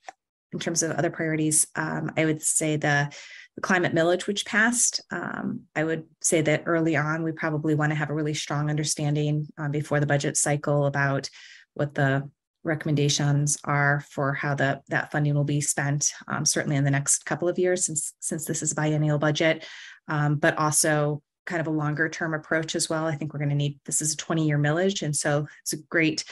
[0.55, 3.13] in terms of other priorities, um, I would say the,
[3.57, 5.01] the, climate millage, which passed.
[5.11, 8.71] Um, I would say that early on, we probably want to have a really strong
[8.71, 11.29] understanding um, before the budget cycle about
[11.75, 12.31] what the
[12.63, 16.13] recommendations are for how the that funding will be spent.
[16.29, 19.67] Um, certainly in the next couple of years, since since this is a biennial budget,
[20.09, 23.07] um, but also kind of a longer term approach as well.
[23.07, 25.75] I think we're going to need this is a 20 year millage, and so it's
[25.75, 26.25] a great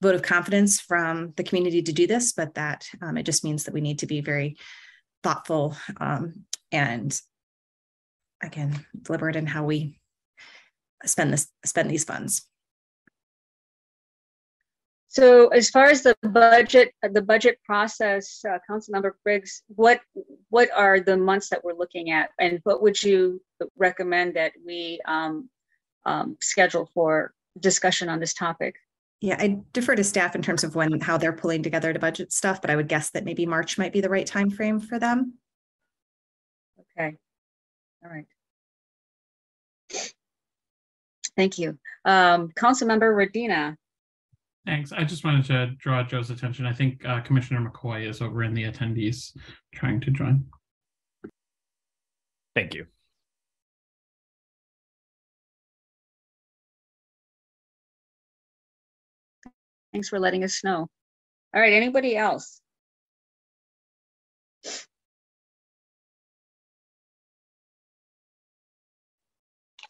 [0.00, 3.64] vote of confidence from the community to do this, but that um, it just means
[3.64, 4.56] that we need to be very
[5.22, 7.20] thoughtful um, and
[8.42, 9.98] again deliberate in how we
[11.04, 12.46] spend this spend these funds.
[15.10, 20.00] So as far as the budget, the budget process, uh, Councilmember Briggs, what
[20.50, 23.40] what are the months that we're looking at, and what would you
[23.76, 25.48] recommend that we um,
[26.04, 28.76] um, schedule for discussion on this topic?
[29.20, 32.32] Yeah, I defer to staff in terms of when how they're pulling together to budget
[32.32, 34.98] stuff, but I would guess that maybe March might be the right time frame for
[34.98, 35.34] them.
[36.96, 37.16] Okay.
[38.04, 38.26] All right.
[41.36, 41.78] Thank you.
[42.04, 43.76] Um, Councilmember Radina.
[44.66, 44.92] Thanks.
[44.92, 46.66] I just wanted to draw Joe's attention.
[46.66, 49.36] I think uh, Commissioner McCoy is over in the attendees
[49.74, 50.44] trying to join.
[52.54, 52.86] Thank you.
[59.92, 60.88] Thanks for letting us know.
[61.54, 62.60] All right, anybody else?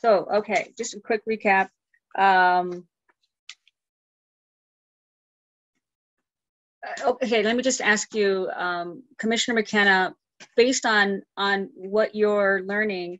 [0.00, 1.68] So, okay, just a quick recap.
[2.16, 2.86] Um,
[6.86, 10.14] uh, okay, let me just ask you, um, Commissioner McKenna,
[10.56, 13.18] based on on what you're learning,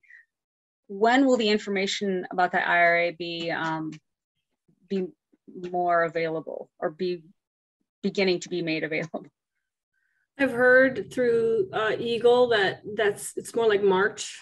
[0.87, 3.91] when will the information about the IRA be um,
[4.88, 5.09] be
[5.71, 7.23] more available or be
[8.03, 9.27] beginning to be made available?
[10.38, 14.38] I've heard through uh, EGLE that that's it's more like March,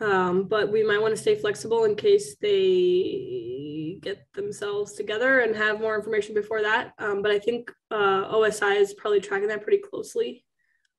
[0.00, 5.56] um, but we might want to stay flexible in case they get themselves together and
[5.56, 6.92] have more information before that.
[6.98, 10.44] Um, but I think uh, OSI is probably tracking that pretty closely.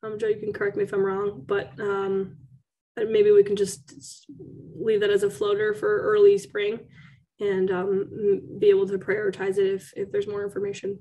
[0.03, 2.37] Um, Joe, you can correct me if I'm wrong, but um,
[2.97, 4.25] maybe we can just
[4.75, 6.79] leave that as a floater for early spring
[7.39, 10.99] and um, be able to prioritize it if, if there's more information.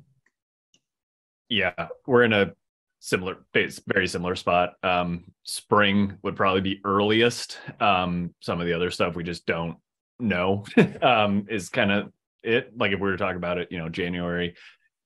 [1.48, 2.52] Yeah, we're in a
[3.00, 4.74] similar, very similar spot.
[4.82, 7.58] Um, spring would probably be earliest.
[7.80, 9.76] Um, some of the other stuff we just don't
[10.18, 10.64] know
[11.02, 12.12] um, is kind of
[12.42, 12.76] it.
[12.76, 14.56] Like if we were talking about it, you know, January,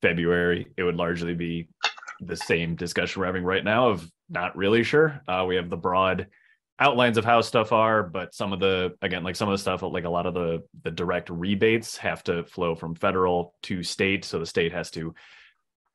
[0.02, 1.68] February, it would largely be
[2.20, 5.20] the same discussion we're having right now of not really sure.
[5.26, 6.26] Uh, we have the broad
[6.80, 9.82] outlines of how stuff are, but some of the again, like some of the stuff,
[9.82, 14.24] like a lot of the the direct rebates have to flow from federal to state,
[14.24, 15.14] so the state has to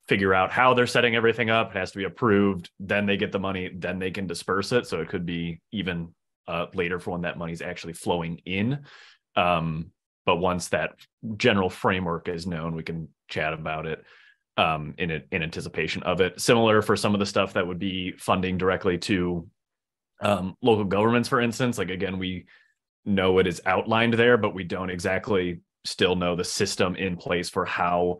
[0.07, 1.75] figure out how they're setting everything up.
[1.75, 2.69] It has to be approved.
[2.79, 3.71] Then they get the money.
[3.73, 4.85] Then they can disperse it.
[4.85, 6.13] So it could be even
[6.47, 8.85] uh, later for when that money's actually flowing in.
[9.35, 9.91] Um,
[10.25, 10.91] but once that
[11.37, 14.03] general framework is known, we can chat about it
[14.57, 16.39] um, in in anticipation of it.
[16.39, 19.47] Similar for some of the stuff that would be funding directly to
[20.21, 21.77] um, local governments, for instance.
[21.77, 22.45] Like again, we
[23.05, 27.49] know it is outlined there, but we don't exactly still know the system in place
[27.49, 28.17] for how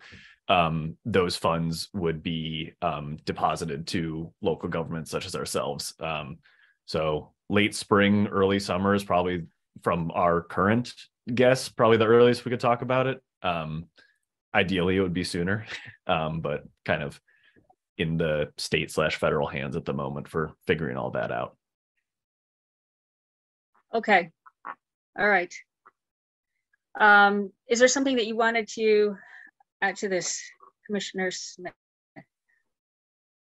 [0.48, 5.94] um, those funds would be um, deposited to local governments such as ourselves.
[6.00, 6.38] Um,
[6.86, 9.46] so late spring, early summer is probably
[9.82, 10.94] from our current
[11.34, 13.22] guess, probably the earliest we could talk about it.
[13.42, 13.86] Um,
[14.54, 15.66] ideally, it would be sooner,
[16.08, 17.20] um, but kind of
[17.98, 21.58] in the state slash federal hands at the moment for figuring all that out.
[23.96, 24.30] Okay.
[25.18, 25.54] All right.
[27.00, 29.16] Um, is there something that you wanted to
[29.82, 30.42] add to this,
[30.86, 31.74] Commissioner Smith?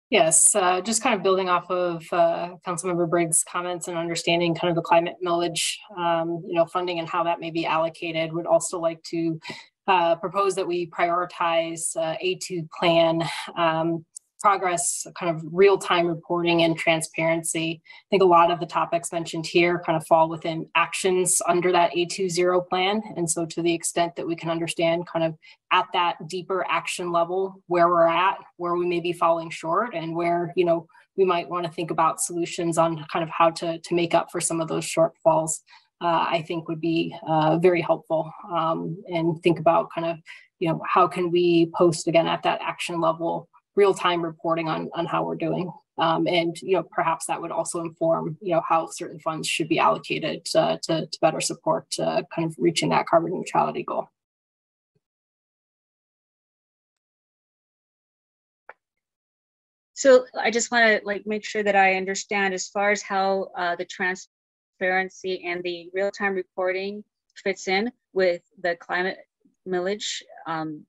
[0.09, 4.71] Yes, uh, just kind of building off of uh, Councilmember Briggs' comments and understanding kind
[4.71, 8.33] of the climate millage, um, you know, funding and how that may be allocated.
[8.33, 9.41] Would also like to
[9.89, 13.25] uh, propose that we prioritize uh, A2 plan
[13.57, 14.07] um,
[14.47, 17.83] progress, kind of real-time reporting and transparency.
[17.85, 21.73] I think a lot of the topics mentioned here kind of fall within actions under
[21.73, 23.03] that A2ZERO plan.
[23.17, 25.35] And so to the extent that we can understand kind of
[25.73, 30.15] at that deeper action level where we're at, where we may be falling short and
[30.15, 30.87] where, you know,
[31.17, 34.31] we might want to think about solutions on kind of how to, to make up
[34.31, 35.63] for some of those shortfalls,
[36.01, 38.31] uh, I think would be uh, very helpful.
[38.49, 40.19] Um, and think about kind of,
[40.61, 45.07] you know, how can we post again at that action level real-time reporting on, on
[45.07, 45.71] how we're doing.
[45.99, 49.69] Um, and you know perhaps that would also inform you know how certain funds should
[49.69, 54.09] be allocated uh, to, to better support uh, kind of reaching that carbon neutrality goal.
[59.95, 63.49] So I just want to like make sure that I understand as far as how
[63.57, 67.03] uh, the transparency and the real-time reporting
[67.43, 69.17] fits in with the climate
[69.67, 70.21] millage.
[70.47, 70.85] Um,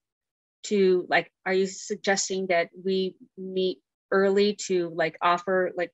[0.68, 3.80] to like are you suggesting that we meet
[4.12, 5.92] early to like offer like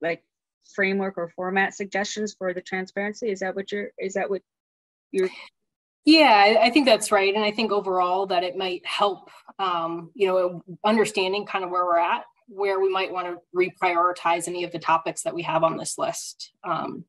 [0.00, 0.22] like
[0.74, 3.30] framework or format suggestions for the transparency?
[3.30, 4.42] Is that what you're is that what
[5.12, 5.30] you're
[6.04, 7.34] yeah i think that's right.
[7.34, 11.84] And i think overall that it might help um, you know understanding kind of where
[11.84, 15.64] we're at where we might want to reprioritize any of the topics that we have
[15.64, 16.52] on this list.
[16.64, 17.04] Um,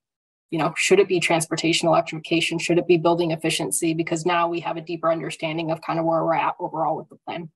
[0.49, 2.57] you know, should it be transportation electrification?
[2.57, 3.93] Should it be building efficiency?
[3.93, 7.09] Because now we have a deeper understanding of kind of where we're at overall with
[7.09, 7.49] the plan.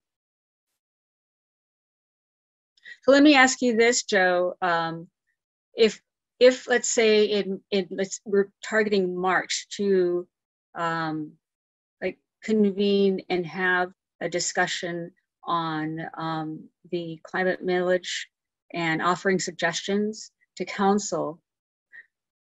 [3.03, 4.55] So let me ask you this, Joe.
[4.61, 5.07] Um,
[5.73, 6.01] if
[6.39, 10.27] if let's say in in let's we're targeting March to
[10.75, 11.33] um,
[12.01, 15.11] like convene and have a discussion
[15.43, 18.25] on um, the climate millage
[18.73, 21.39] and offering suggestions to council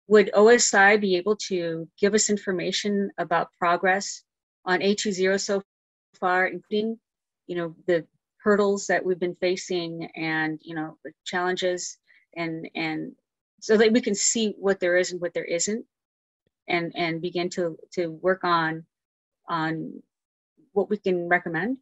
[0.08, 4.24] would OSI be able to give us information about progress
[4.66, 5.62] on A2ZERO so
[6.20, 6.99] far, including,
[7.47, 8.06] you know, the
[8.38, 11.97] hurdles that we've been facing and, you know, the challenges
[12.36, 13.14] and, and
[13.60, 15.84] so that we can see what there is and what there isn't
[16.68, 18.86] and, and begin to, to work on,
[19.49, 20.01] on
[20.74, 21.78] what we can recommend?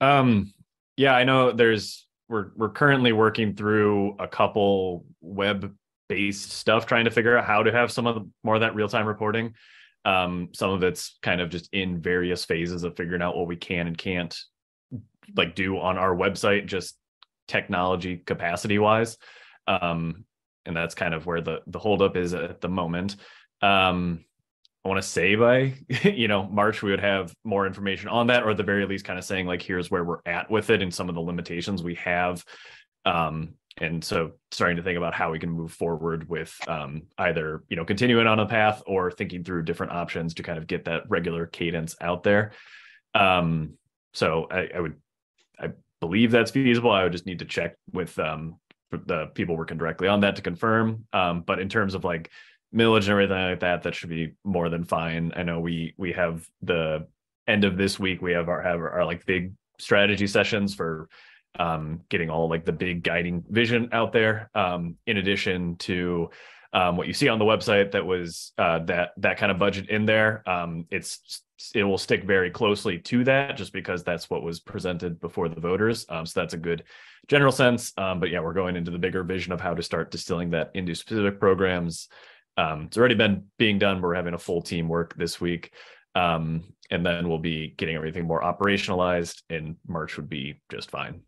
[0.00, 0.52] Um,
[0.96, 5.74] yeah, I know there's, we're, we're currently working through a couple web
[6.08, 8.74] based stuff trying to figure out how to have some of the, more of that
[8.74, 9.54] real time reporting.
[10.04, 13.56] Um, some of it's kind of just in various phases of figuring out what we
[13.56, 14.36] can and can't
[15.36, 16.98] like do on our website, just
[17.48, 19.16] technology capacity wise.
[19.66, 20.24] Um,
[20.66, 23.16] and that's kind of where the the holdup is at the moment.
[23.62, 24.24] Um,
[24.84, 28.42] I want to say by you know March we would have more information on that,
[28.42, 30.82] or at the very least, kind of saying like here's where we're at with it
[30.82, 32.44] and some of the limitations we have
[33.04, 37.64] um, and so starting to think about how we can move forward with um, either
[37.68, 40.84] you know continuing on a path or thinking through different options to kind of get
[40.84, 42.52] that regular cadence out there.
[43.14, 43.74] Um,
[44.12, 44.96] so I, I, would
[45.58, 45.70] i
[46.00, 46.90] believe that's feasible.
[46.90, 48.56] I would just need to check with um,
[48.90, 51.06] the people working directly on that to confirm.
[51.12, 52.30] Um, but in terms of like
[52.74, 55.32] millage and everything like that that should be more than fine.
[55.34, 57.06] I know we we have the
[57.46, 61.08] end of this week we have our have our, our like big strategy sessions for
[61.58, 64.50] um, getting all like the big guiding vision out there.
[64.54, 66.30] Um, in addition to
[66.72, 69.88] um, what you see on the website, that was uh, that that kind of budget
[69.88, 70.48] in there.
[70.48, 71.42] Um, it's
[71.74, 75.60] it will stick very closely to that, just because that's what was presented before the
[75.60, 76.04] voters.
[76.08, 76.82] Um, so that's a good
[77.28, 77.92] general sense.
[77.96, 80.72] Um, but yeah, we're going into the bigger vision of how to start distilling that
[80.74, 82.08] into specific programs.
[82.56, 84.00] It's already been being done.
[84.00, 85.72] We're having a full team work this week.
[86.90, 91.22] And then we'll be getting everything more operationalized and March would be just fine.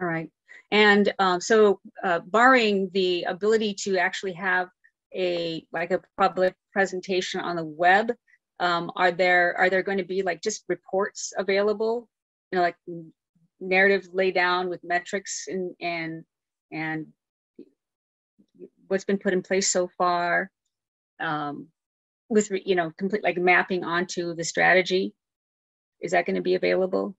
[0.00, 0.30] All right.
[0.70, 4.68] And um, so uh, barring the ability to actually have
[5.14, 8.12] a like a public presentation on the web,
[8.60, 12.08] um, are there are there going to be like just reports available,
[12.52, 12.76] you know, like
[13.60, 16.24] narrative lay down with metrics and and
[16.70, 17.06] and
[18.88, 20.50] what's been put in place so far,
[21.20, 21.68] um,
[22.28, 25.14] with you know complete like mapping onto the strategy?
[26.00, 27.16] Is that going to be available?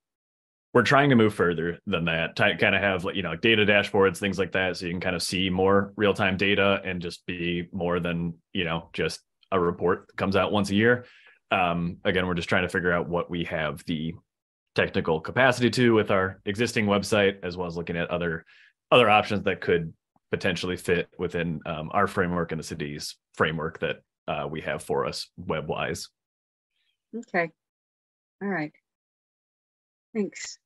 [0.74, 3.66] We're trying to move further than that to kind of have like you know data
[3.66, 7.26] dashboards things like that so you can kind of see more real-time data and just
[7.26, 11.06] be more than you know just a report that comes out once a year
[11.52, 14.14] um, again we're just trying to figure out what we have the
[14.76, 18.46] technical capacity to with our existing website as well as looking at other
[18.92, 19.94] other options that could
[20.32, 23.98] potentially fit within um, our framework and the city's framework that
[24.28, 26.10] uh, we have for us web wise
[27.16, 27.50] Okay.
[28.42, 28.72] All right.
[30.14, 30.58] Thanks.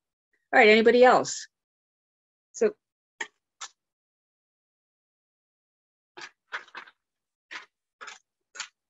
[0.54, 1.48] All right, anybody else?
[2.54, 2.72] So.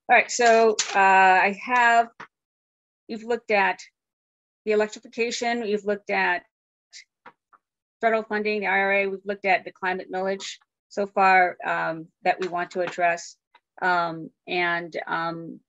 [0.10, 2.10] All right, so uh, I have,
[3.08, 3.80] you've looked at
[4.66, 6.44] the electrification, you've looked at
[8.02, 10.58] federal funding, the IRA, we've looked at the climate millage
[10.90, 13.38] so far um, that we want to address.
[13.82, 15.60] Um, and um,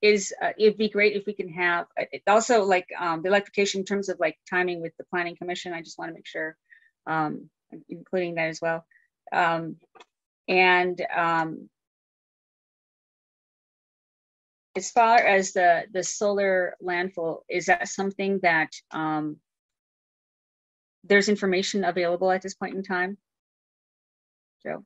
[0.00, 3.28] is uh, it'd be great if we can have uh, it also like um, the
[3.28, 5.72] electrification in terms of like timing with the planning commission.
[5.72, 6.56] I just want to make sure,
[7.06, 7.50] um,
[7.88, 8.84] including that as well.
[9.32, 9.76] Um,
[10.48, 11.68] and um,
[14.76, 19.36] as far as the the solar landfill, is that something that um,
[21.04, 23.18] there's information available at this point in time?
[24.64, 24.84] Joe.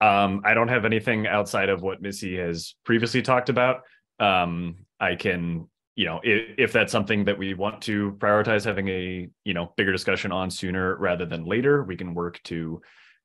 [0.00, 3.82] Um, I don't have anything outside of what Missy has previously talked about
[4.18, 8.88] um, I can, you know, if, if that's something that we want to prioritize having
[8.88, 12.80] a, you know, bigger discussion on sooner rather than later, we can work to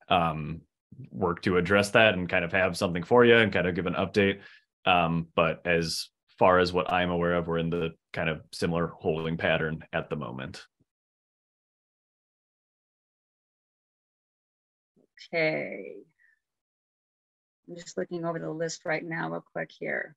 [0.10, 0.62] um,
[1.10, 3.88] work to address that and kind of have something for you and kind of give
[3.88, 4.40] an update.
[4.86, 8.88] Um, but as far as what I'm aware of, we're in the kind of similar
[8.88, 10.66] holding pattern at the moment.
[15.34, 15.96] Okay.
[17.70, 20.16] I'm just looking over the list right now real quick here.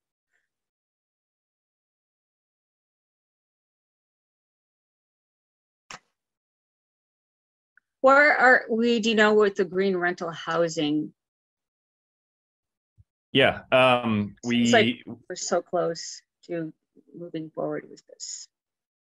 [8.05, 11.15] Where are we, do you know with the green rental housing?
[13.33, 16.71] Yeah, um, we like we're so close to
[17.19, 18.47] moving forward with this.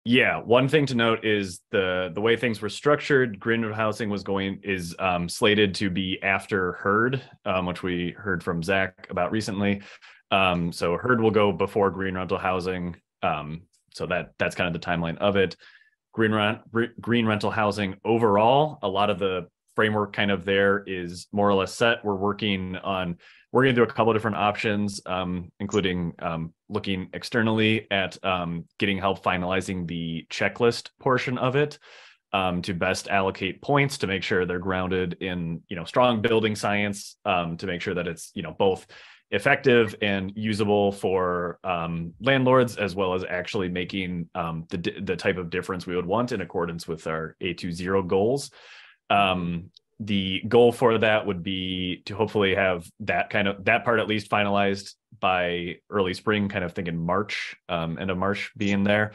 [0.05, 4.09] yeah, one thing to note is the, the way things were structured, green rental housing
[4.09, 9.09] was going, is, um, slated to be after HERD, um, which we heard from Zach
[9.11, 9.83] about recently.
[10.31, 12.95] Um, so HERD will go before green rental housing.
[13.25, 13.63] Um,
[13.93, 15.57] so that, that's kind of the timeline of it
[16.17, 16.61] green rent
[17.01, 18.79] green rental housing overall.
[18.83, 22.03] A lot of the framework kind of there is more or less set.
[22.03, 23.19] We're working on
[23.53, 28.23] we're going to do a couple of different options um, including um, looking externally at
[28.25, 31.79] um, getting help finalizing the checklist portion of it
[32.33, 36.57] um, to best allocate points to make sure they're grounded in you know strong building
[36.57, 38.87] science um, to make sure that it's you know both
[39.31, 45.37] effective and usable for um, landlords, as well as actually making um, the the type
[45.37, 48.51] of difference we would want in accordance with our A2ZERO goals.
[49.11, 53.99] Um, the goal for that would be to hopefully have that kind of that part
[53.99, 58.85] at least finalized by early spring, kind of thinking March, um, end of March being
[58.85, 59.13] there.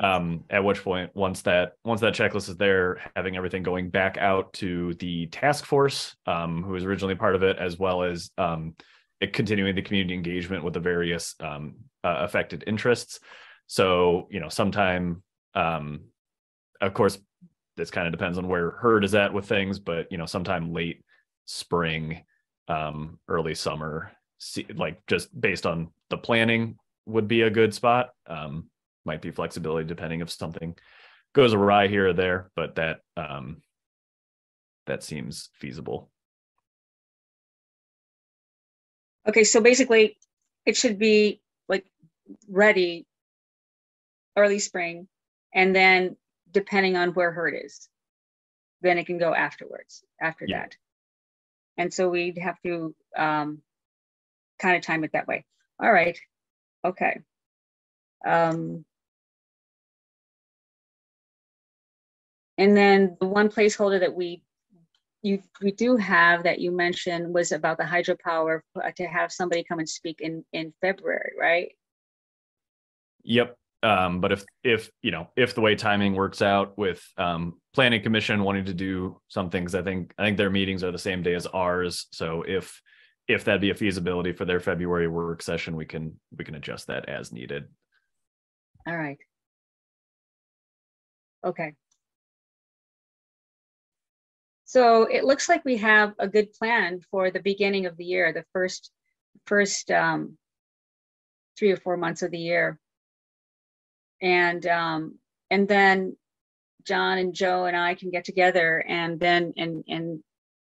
[0.00, 4.16] Um, at which point, once that once that checklist is there, having everything going back
[4.16, 8.30] out to the task force, um, who was originally part of it, as well as
[8.38, 8.76] um,
[9.26, 13.20] continuing the community engagement with the various um, uh, affected interests.
[13.66, 15.22] So, you know, sometime,
[15.54, 16.00] um,
[16.80, 17.18] of course,
[17.76, 20.72] this kind of depends on where HERD is at with things, but you know, sometime
[20.72, 21.04] late
[21.46, 22.24] spring,
[22.68, 28.10] um, early summer, see, like just based on the planning would be a good spot.
[28.26, 28.68] Um,
[29.04, 30.76] might be flexibility depending if something
[31.34, 33.62] goes awry here or there, but that um,
[34.86, 36.10] that seems feasible.
[39.28, 40.18] Okay, so basically
[40.66, 41.86] it should be like
[42.48, 43.06] ready
[44.36, 45.08] early spring
[45.54, 46.16] And then
[46.52, 47.88] depending on where her is,
[48.82, 50.60] then it can go afterwards, after Yeah.
[50.62, 50.76] that.
[51.78, 53.62] And so we'd have to um,
[54.60, 55.44] kind of time it that way.
[55.80, 56.18] All right,
[56.84, 57.20] okay.
[58.26, 58.84] Um,
[62.58, 64.42] and then the one placeholder that we
[65.22, 68.60] you we do have that you mentioned was about the hydropower
[68.96, 71.72] to have somebody come and speak in in February, right?
[73.24, 73.56] Yep.
[73.82, 78.02] Um, but if if you know if the way timing works out with um, planning
[78.02, 81.22] commission wanting to do some things, I think I think their meetings are the same
[81.22, 82.06] day as ours.
[82.12, 82.80] So if
[83.28, 86.86] if that'd be a feasibility for their February work session, we can we can adjust
[86.88, 87.66] that as needed.
[88.86, 89.18] All right.
[91.44, 91.74] Okay.
[94.68, 98.34] So it looks like we have a good plan for the beginning of the year,
[98.34, 98.90] the first,
[99.46, 100.36] first um,
[101.58, 102.78] three or four months of the year.
[104.20, 105.18] And, um,
[105.50, 106.18] and then
[106.84, 110.22] John and Joe and I can get together and then, and, and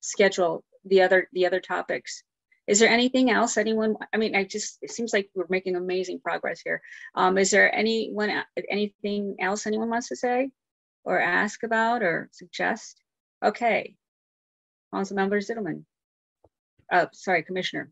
[0.01, 2.21] schedule the other, the other topics.
[2.67, 6.19] Is there anything else anyone, I mean, I just, it seems like we're making amazing
[6.19, 6.83] progress here.
[7.15, 10.51] Um, is there anyone, anything else anyone wants to say
[11.05, 13.01] or ask about or suggest?
[13.43, 13.95] Okay.
[14.93, 15.83] Councilmember Zittelman.
[16.91, 17.91] Uh, sorry, Commissioner.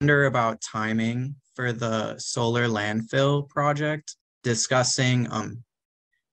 [0.00, 5.64] wonder about timing for the solar landfill project, discussing um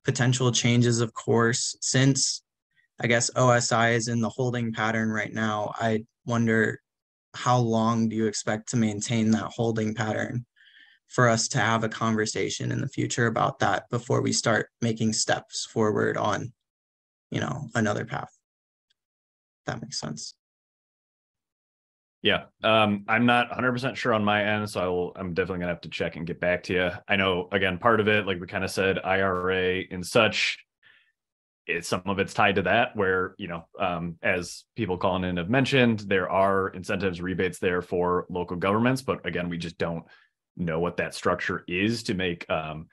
[0.03, 2.43] potential changes of course, since
[2.99, 6.81] I guess OSI is in the holding pattern right now, I wonder
[7.33, 10.45] how long do you expect to maintain that holding pattern
[11.07, 15.13] for us to have a conversation in the future about that before we start making
[15.13, 16.51] steps forward on,
[17.33, 18.29] you know, another path?
[19.65, 20.35] That makes sense.
[22.21, 25.11] Yeah, um, I'm not 100% sure on my end, so I will.
[25.15, 26.89] I'm definitely gonna have to check and get back to you.
[27.07, 30.57] I know, again, part of it, like we kind of said, IRA and such.
[31.65, 35.35] It's some of it's tied to that, where you know, um, as people calling in
[35.37, 40.05] have mentioned, there are incentives, rebates there for local governments, but again, we just don't
[40.55, 42.87] know what that structure is to make um,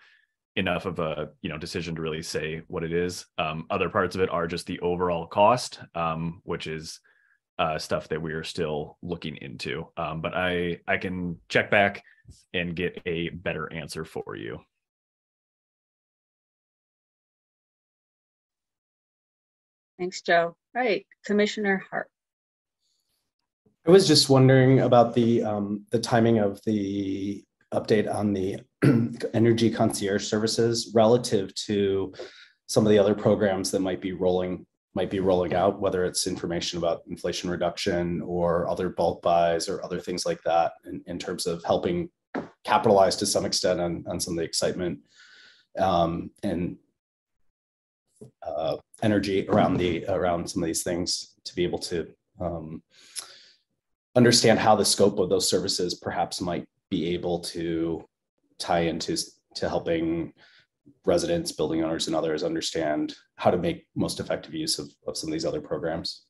[0.57, 3.27] enough of a you know decision to really say what it is.
[3.39, 7.01] Um, other parts of it are just the overall cost, um, which is
[7.59, 9.87] uh, stuff that we are still looking into.
[9.97, 12.03] Um, but I I can check back
[12.55, 14.61] and get a better answer for you.
[19.99, 20.57] Thanks, Joe.
[20.75, 22.09] All right, Commissioner Hart.
[23.87, 27.45] I was just wondering about the, um, the timing of the
[27.75, 28.61] update on the
[29.35, 32.13] energy concierge services relative to
[32.67, 34.65] some of the other programs that might be rolling,
[34.95, 39.85] might be rolling out, whether it's information about inflation reduction or other bulk buys or
[39.85, 42.09] other things like that in, in terms of helping
[42.65, 44.99] capitalize to some extent on, on some of the excitement
[45.79, 46.77] um, and
[48.43, 52.07] uh, energy around the, around some of these things to be able to
[52.41, 52.83] um,
[54.17, 58.05] understand how the scope of those services perhaps might be able to
[58.61, 59.17] tie into
[59.57, 60.33] to helping
[61.05, 65.29] residents, building owners, and others understand how to make most effective use of, of some
[65.29, 66.27] of these other programs.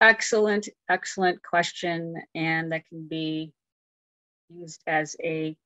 [0.00, 3.52] Excellent, excellent question, and that can be
[4.50, 5.56] used as a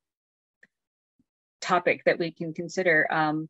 [1.61, 3.07] topic that we can consider.
[3.11, 3.49] Um,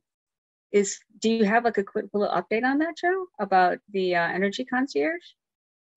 [0.73, 4.29] is do you have like a quick little update on that, Joe, about the uh,
[4.29, 5.25] energy concierge?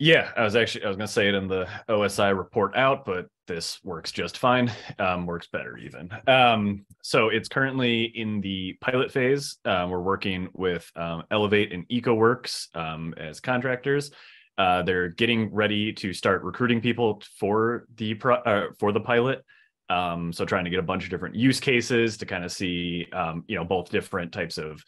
[0.02, 3.28] Yeah, I was actually I was gonna say it in the OSI report out, but
[3.45, 4.72] this works just fine.
[4.97, 6.10] Um, works better even.
[6.26, 9.60] Um, so it's currently in the pilot phase.
[9.64, 14.10] Uh, we're working with um, Elevate and EcoWorks um, as contractors.
[14.58, 19.45] Uh, they're getting ready to start recruiting people for the pro- uh, for the pilot.
[19.88, 23.06] Um, so trying to get a bunch of different use cases to kind of see,
[23.45, 24.84] you know, both different types of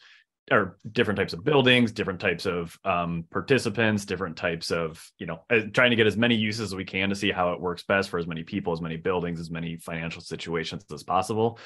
[0.50, 5.40] or different types of buildings, different types of um, participants, different types of, you know,
[5.50, 7.82] uh, trying to get as many uses as we can to see how it works
[7.84, 11.58] best for as many people, as many buildings, as many financial situations as possible.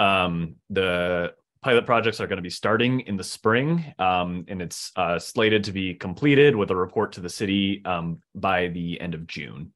[0.00, 4.90] Um, the pilot projects are going to be starting in the spring, um, and it's
[4.96, 9.14] uh, slated to be completed with a report to the city um, by the end
[9.14, 9.72] of June.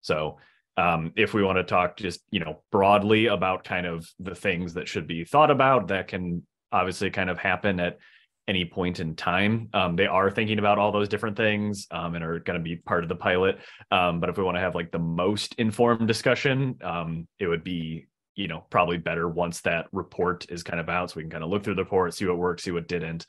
[0.00, 0.38] So
[0.78, 4.74] um, if we want to talk just you know broadly about kind of the things
[4.74, 7.98] that should be thought about that can obviously kind of happen at
[8.46, 9.68] any point in time.
[9.74, 12.76] Um, they are thinking about all those different things um, and are going to be
[12.76, 13.58] part of the pilot.
[13.90, 17.62] Um, but if we want to have like the most informed discussion, um, it would
[17.62, 18.06] be,
[18.36, 21.44] you know, probably better once that report is kind of out so we can kind
[21.44, 23.26] of look through the report, see what worked, see what didn't.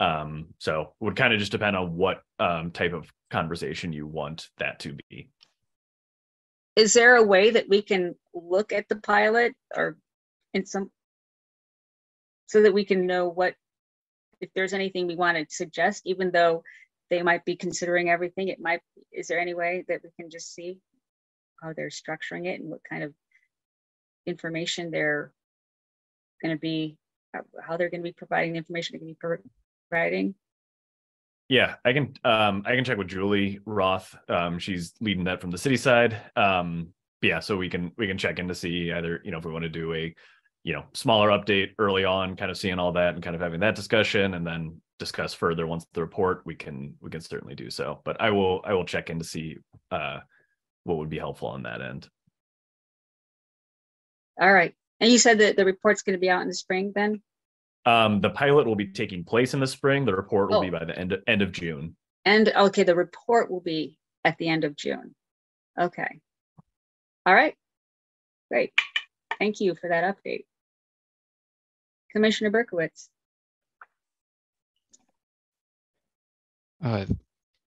[0.00, 4.06] Um, so it would kind of just depend on what um, type of conversation you
[4.06, 5.30] want that to be.
[6.76, 9.96] is there a way that we can look at the pilot or
[10.54, 10.90] in some
[12.48, 13.54] so that we can know what
[14.40, 16.64] if there's anything we want to suggest, even though
[17.10, 18.80] they might be considering everything, it might,
[19.12, 20.78] is there any way that we can just see
[21.62, 23.12] how they're structuring it and what kind of
[24.26, 25.32] information they're
[26.42, 26.96] going to be,
[27.34, 29.48] how- they're going to be providing the information they're going to be
[29.90, 30.34] providing?
[31.48, 34.14] Yeah, I can um I can check with Julie Roth.
[34.28, 36.14] Um she's leading that from the city side.
[36.36, 36.88] Um
[37.22, 39.52] yeah, so we can we can check in to see either, you know, if we
[39.52, 40.14] want to do a
[40.68, 43.60] you know, smaller update early on, kind of seeing all that and kind of having
[43.60, 47.70] that discussion and then discuss further once the report, we can we can certainly do
[47.70, 48.02] so.
[48.04, 49.56] But I will I will check in to see
[49.90, 50.18] uh
[50.84, 52.06] what would be helpful on that end.
[54.38, 54.74] All right.
[55.00, 57.22] And you said that the report's going to be out in the spring then?
[57.86, 60.04] Um the pilot will be taking place in the spring.
[60.04, 60.78] The report will be Oh.
[60.78, 61.96] by the end end of June.
[62.26, 65.14] And, okay, the report will be at the end of June.
[65.80, 66.20] Okay.
[67.24, 67.54] All right.
[68.50, 68.74] Great.
[69.38, 70.44] Thank you for that update.
[72.18, 73.10] Commissioner Berkowitz.
[76.82, 77.06] Uh,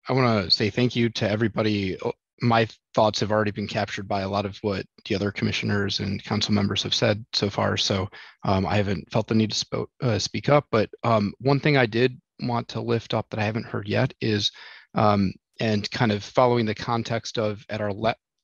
[0.08, 1.96] I want to say thank you to everybody.
[2.02, 6.00] Oh, My thoughts have already been captured by a lot of what the other commissioners
[6.00, 7.76] and council members have said so far.
[7.76, 8.08] So
[8.42, 10.66] um, I haven't felt the need to uh, speak up.
[10.72, 14.12] But um, one thing I did want to lift up that I haven't heard yet
[14.20, 14.50] is,
[14.94, 17.92] um, and kind of following the context of at our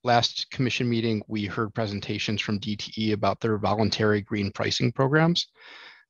[0.04, 5.48] last commission meeting, we heard presentations from DTE about their voluntary green pricing programs.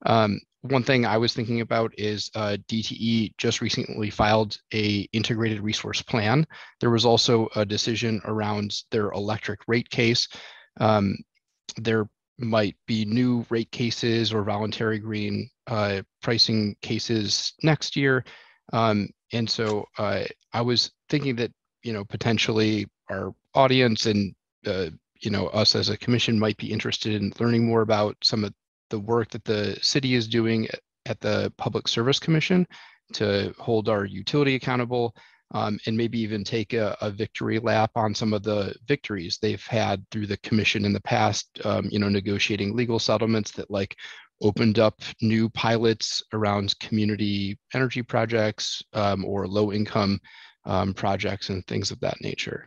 [0.04, 5.60] Um, one thing I was thinking about is uh, DTE just recently filed a integrated
[5.60, 6.46] resource plan.
[6.80, 10.28] There was also a decision around their electric rate case.
[10.80, 11.16] Um,
[11.76, 18.24] there might be new rate cases or voluntary green uh, pricing cases next year.
[18.72, 24.34] Um, and so uh, I was thinking that, you know, potentially our audience and,
[24.66, 24.90] uh,
[25.20, 28.52] you know, us as a commission might be interested in learning more about some of
[28.90, 30.68] the work that the city is doing
[31.06, 32.66] at the Public Service Commission
[33.12, 35.14] to hold our utility accountable
[35.54, 39.64] um, and maybe even take a, a victory lap on some of the victories they've
[39.64, 43.96] had through the commission in the past, um, you know, negotiating legal settlements that like
[44.42, 50.18] opened up new pilots around community energy projects um, or low income
[50.64, 52.66] um, projects and things of that nature.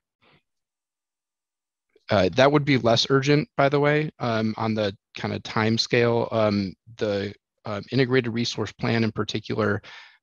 [2.09, 5.77] Uh, that would be less urgent, by the way, um, on the kind of time
[5.77, 6.27] scale.
[6.31, 7.33] Um, the
[7.65, 9.81] um, integrated resource plan in particular,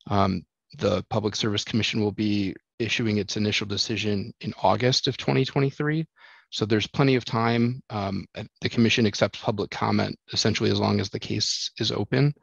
[0.09, 0.43] um,
[0.79, 6.07] the Public Service Commission will be issuing its initial decision in August of 2023.
[6.51, 7.83] So there's plenty of time.
[7.91, 8.27] Um,
[8.61, 12.35] the commission accepts public comment essentially as long as the case is open.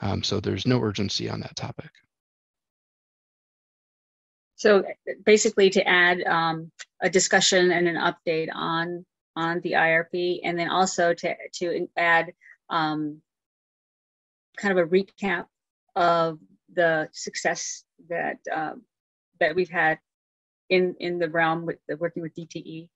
[0.00, 1.90] Um, so there's no urgency on that topic.
[4.56, 4.84] So
[5.24, 6.70] basically to add um,
[7.02, 9.04] a discussion and an update on,
[9.36, 12.32] on the IRP and then also to, to add
[12.70, 13.20] um,
[14.56, 15.46] kind of a recap
[15.96, 16.38] of
[16.72, 18.82] the success that, um,
[19.40, 19.98] that we've had
[20.70, 22.88] in, in the realm with the working with DTE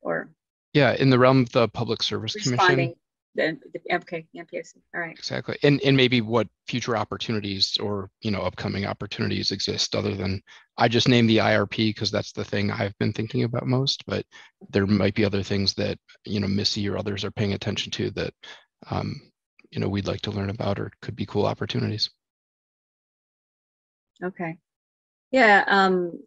[0.00, 0.30] or
[0.72, 2.94] Yeah, in the realm of the Public Service Commission.
[3.34, 5.16] The, the, okay, MPSC, all right.
[5.16, 5.56] Exactly.
[5.62, 10.42] And and maybe what future opportunities or you know upcoming opportunities exist other than
[10.76, 14.24] I just named the IRP because that's the thing I've been thinking about most, but
[14.70, 18.10] there might be other things that you know Missy or others are paying attention to
[18.12, 18.34] that
[18.90, 19.20] um,
[19.70, 22.10] you know we'd like to learn about or could be cool opportunities.
[24.22, 24.58] Okay.
[25.30, 26.18] Yeah, um,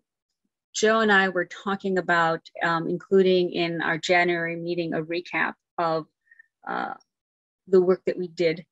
[0.73, 6.05] Joe and I were talking about um, including in our January meeting a recap of
[6.67, 6.93] uh,
[7.67, 8.65] the work that we did,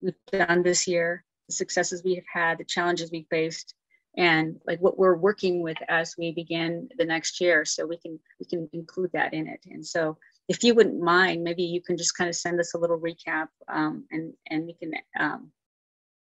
[0.00, 3.74] we've done this year, the successes we have had, the challenges we faced,
[4.16, 7.64] and like what we're working with as we begin the next year.
[7.64, 9.60] So we can we can include that in it.
[9.66, 12.78] And so if you wouldn't mind, maybe you can just kind of send us a
[12.78, 15.50] little recap um, and and we can um,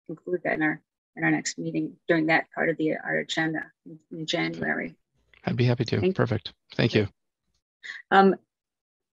[0.08, 0.82] include that in our
[1.16, 3.64] in our next meeting during that part of the our agenda
[4.12, 4.96] in, January.
[5.46, 6.00] I'd be happy to.
[6.00, 6.54] Thank- Perfect.
[6.76, 7.08] Thank you.
[8.12, 8.36] Um,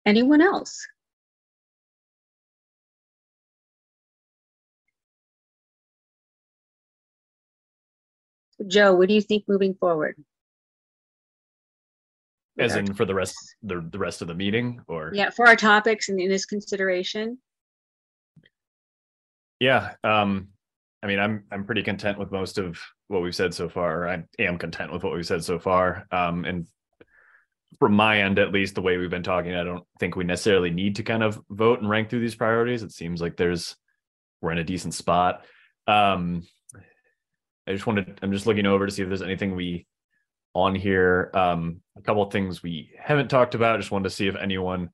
[0.06, 0.86] anyone else?
[8.66, 10.16] Joe, what do you think moving forward?
[12.58, 15.10] As our in for the rest, the, the rest of the meeting or?
[15.12, 17.38] Yeah, for our topics and in this consideration.
[19.58, 20.48] Yeah, um,
[21.02, 22.78] I mean, I'm, I'm pretty content with most of
[23.08, 24.08] what we've said so far.
[24.08, 26.06] I am content with what we've said so far.
[26.10, 26.66] Um, and
[27.78, 30.70] from my end, at least the way we've been talking, I don't think we necessarily
[30.70, 32.82] need to kind of vote and rank through these priorities.
[32.82, 33.76] It seems like there's,
[34.40, 35.44] we're in a decent spot.
[35.86, 36.46] Um,
[37.66, 39.86] I just wanted, I'm just looking over to see if there's anything we
[40.54, 41.30] on here.
[41.34, 43.80] Um, a couple of things we haven't talked about.
[43.80, 44.90] Just wanted to see if anyone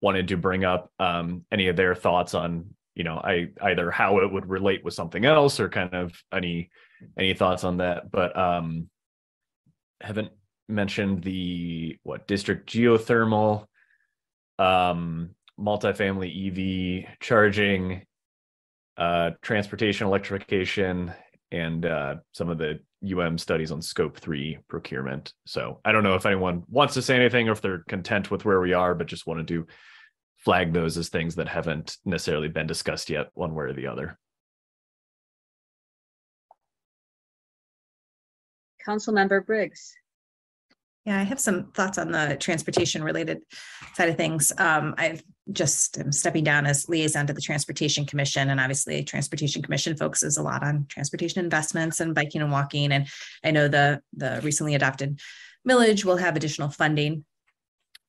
[0.00, 4.18] wanted to bring up um, any of their thoughts on, you know, I either how
[4.18, 6.70] it would relate with something else or kind of any
[7.18, 8.10] any thoughts on that.
[8.10, 8.88] But um,
[10.00, 10.32] haven't
[10.68, 13.66] mentioned the what district geothermal,
[14.58, 18.02] um, multifamily EV charging,
[18.96, 21.12] uh, transportation electrification,
[21.52, 25.32] and uh, some of the UM studies on scope three procurement.
[25.46, 28.44] So I don't know if anyone wants to say anything or if they're content with
[28.44, 29.66] where we are, but just wanted to
[30.38, 34.18] flag those as things that haven't necessarily been discussed yet, one way or the other.
[38.86, 39.94] Councilmember Briggs.
[41.06, 43.42] Yeah, I have some thoughts on the transportation related
[43.94, 44.52] side of things.
[44.58, 49.62] Um, I've just am stepping down as liaison to the Transportation Commission, and obviously, Transportation
[49.62, 52.90] Commission focuses a lot on transportation investments and biking and walking.
[52.90, 53.06] And
[53.44, 55.20] I know the the recently adopted
[55.66, 57.24] millage will have additional funding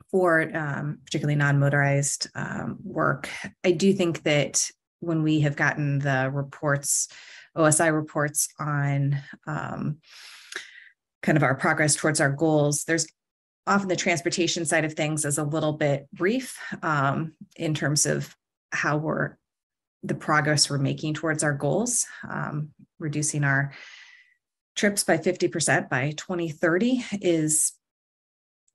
[0.09, 3.29] for um, particularly non-motorized um, work.
[3.63, 4.71] I do think that
[5.01, 7.09] when we have gotten the reports,
[7.55, 9.97] OSI reports on um,
[11.23, 13.07] kind of our progress towards our goals, there's
[13.65, 18.35] often the transportation side of things is a little bit brief um, in terms of
[18.71, 19.37] how we're
[20.03, 23.73] the progress we're making towards our goals, um, reducing our
[24.75, 27.73] trips by 50% by 2030 is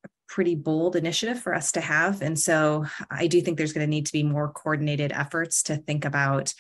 [0.05, 2.22] a pretty bold initiative for us to have.
[2.22, 5.76] And so I do think there's going to need to be more coordinated efforts to
[5.76, 6.53] think about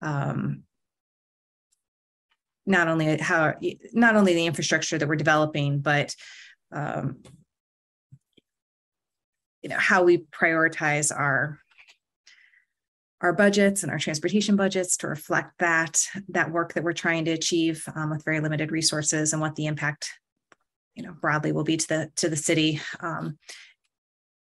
[0.00, 0.62] um,
[2.68, 3.54] not only how
[3.92, 6.14] not only the infrastructure that we're developing, but
[6.70, 7.22] um,
[9.62, 11.58] you know how we prioritize our
[13.20, 17.32] our budgets and our transportation budgets to reflect that that work that we're trying to
[17.32, 20.10] achieve um, with very limited resources and what the impact
[20.94, 22.80] you know broadly will be to the to the city.
[23.00, 23.38] Um,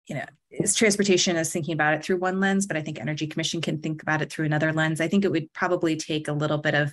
[0.09, 3.29] you know is transportation is thinking about it through one lens but i think energy
[3.29, 5.01] commission can think about it through another lens.
[5.01, 6.93] I think it would probably take a little bit of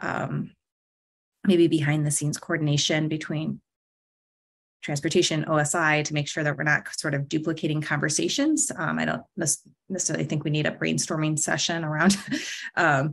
[0.00, 0.52] um,
[1.46, 3.60] maybe behind the scenes coordination between
[4.82, 8.70] transportation OSI to make sure that we're not sort of duplicating conversations.
[8.76, 9.22] Um, I don't
[9.88, 12.16] necessarily think we need a brainstorming session around
[12.76, 13.12] um,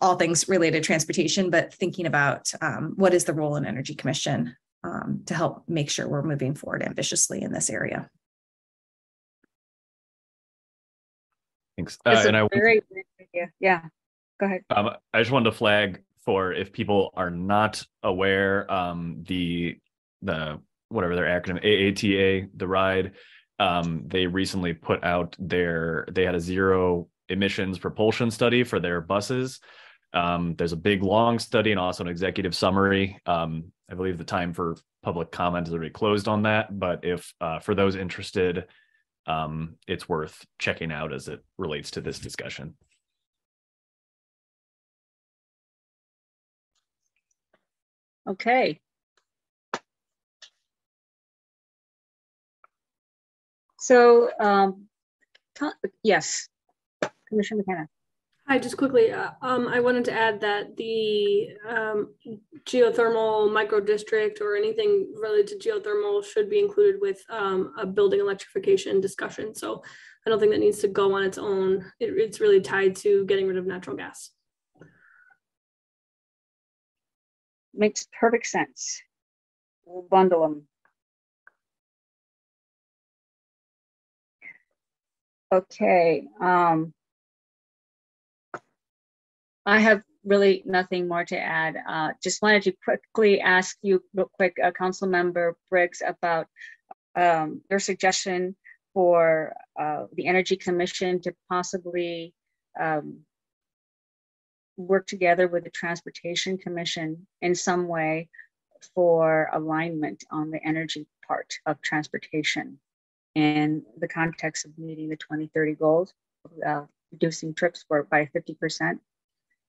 [0.00, 3.94] all things related to transportation, but thinking about um, what is the role in Energy
[3.94, 8.08] Commission um, to help make sure we're moving forward ambitiously in this area.
[11.76, 11.98] Thanks.
[12.04, 12.82] Uh, and I very
[13.32, 13.82] yeah, yeah.
[14.42, 14.64] Go ahead.
[14.70, 19.78] Um, I just wanted to flag for if people are not aware, um, the
[20.20, 23.12] the whatever their acronym AATA, the ride,
[23.60, 29.00] um, they recently put out their they had a zero emissions propulsion study for their
[29.00, 29.60] buses.
[30.12, 33.20] Um, there's a big long study and also an executive summary.
[33.26, 37.32] Um, I believe the time for public comment is already closed on that, but if
[37.40, 38.66] uh, for those interested,
[39.24, 42.74] um, it's worth checking out as it relates to this discussion.
[48.26, 48.80] Okay,
[53.82, 54.86] So, um,
[56.04, 56.48] yes,
[57.28, 57.88] Commissioner McKenna.
[58.46, 62.14] Hi, just quickly, uh, um, I wanted to add that the um,
[62.64, 68.20] geothermal micro district or anything related to geothermal should be included with um, a building
[68.20, 69.52] electrification discussion.
[69.52, 69.82] So
[70.24, 71.84] I don't think that needs to go on its own.
[71.98, 74.30] It, it's really tied to getting rid of natural gas.
[77.74, 79.00] Makes perfect sense.
[79.84, 80.66] We'll bundle them.
[85.52, 86.26] Okay.
[86.40, 86.94] Um,
[89.66, 91.76] I have really nothing more to add.
[91.88, 96.46] Uh, just wanted to quickly ask you real quick, uh, Council Member Briggs, about
[97.16, 98.56] um, your suggestion
[98.94, 102.34] for uh, the Energy Commission to possibly
[102.80, 103.20] um,
[104.86, 108.28] work together with the Transportation Commission in some way
[108.94, 112.78] for alignment on the energy part of transportation
[113.34, 116.12] in the context of meeting the 2030 goals,
[116.66, 118.98] uh, reducing trips for by 50%.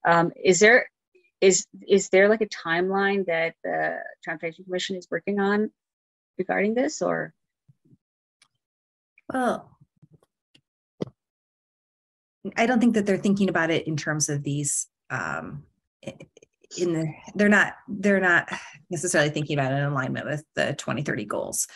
[0.05, 0.89] Um, is there
[1.39, 5.71] is is there like a timeline that the Transportation Commission is working on
[6.37, 7.33] regarding this, or?
[9.31, 9.69] Well,
[12.57, 14.87] I don't think that they're thinking about it in terms of these.
[15.13, 15.63] Um,
[16.77, 18.49] in the, they're not they're not
[18.89, 21.67] necessarily thinking about it in alignment with the 2030 goals.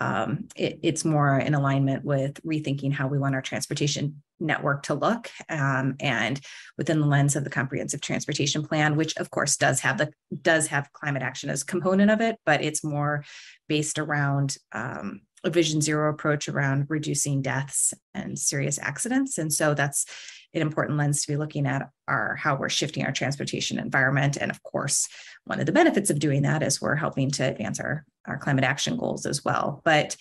[0.00, 4.94] Um, it, it's more in alignment with rethinking how we want our transportation network to
[4.94, 6.40] look um, and
[6.78, 10.10] within the lens of the comprehensive transportation plan which of course does have the
[10.40, 13.22] does have climate action as a component of it but it's more
[13.68, 19.38] based around um, a vision zero approach around reducing deaths and serious accidents.
[19.38, 20.04] And so that's
[20.52, 24.36] an important lens to be looking at our how we're shifting our transportation environment.
[24.40, 25.08] And of course
[25.44, 28.64] one of the benefits of doing that is we're helping to advance our, our climate
[28.64, 29.80] action goals as well.
[29.84, 30.16] But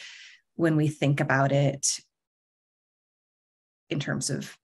[0.55, 1.88] when we think about it
[3.89, 4.55] in terms of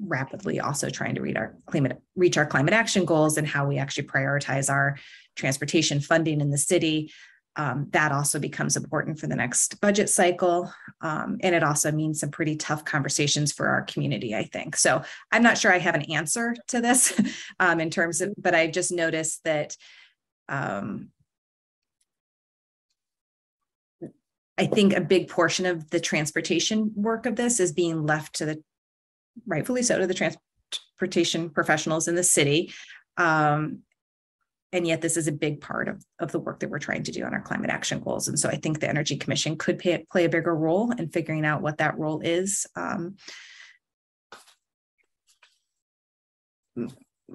[0.00, 4.06] rapidly also trying to our climate reach our climate action goals and how we actually
[4.06, 4.98] prioritize our
[5.36, 7.12] transportation funding in the city
[7.56, 12.20] um, that also becomes important for the next budget cycle um, and it also means
[12.20, 15.94] some pretty tough conversations for our community i think so i'm not sure i have
[15.94, 17.20] an answer to this
[17.60, 19.76] um, in terms of but i just noticed that
[20.48, 21.08] um,
[24.58, 28.44] I think a big portion of the transportation work of this is being left to
[28.44, 28.62] the
[29.46, 32.72] rightfully so to the transportation professionals in the city.
[33.16, 33.80] Um,
[34.72, 37.12] and yet this is a big part of, of the work that we're trying to
[37.12, 38.28] do on our climate action goals.
[38.28, 41.44] And so I think the Energy Commission could pay, play a bigger role in figuring
[41.44, 42.66] out what that role is.
[42.74, 43.16] Um,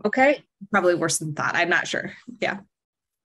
[0.03, 0.43] okay.
[0.71, 1.55] Probably worse than thought.
[1.55, 2.11] I'm not sure.
[2.39, 2.59] Yeah.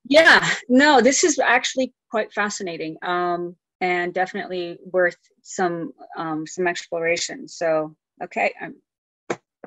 [0.05, 2.97] Yeah, no, this is actually quite fascinating.
[3.03, 7.49] Um, and definitely worth some um, some exploration.
[7.49, 8.77] So okay, I'm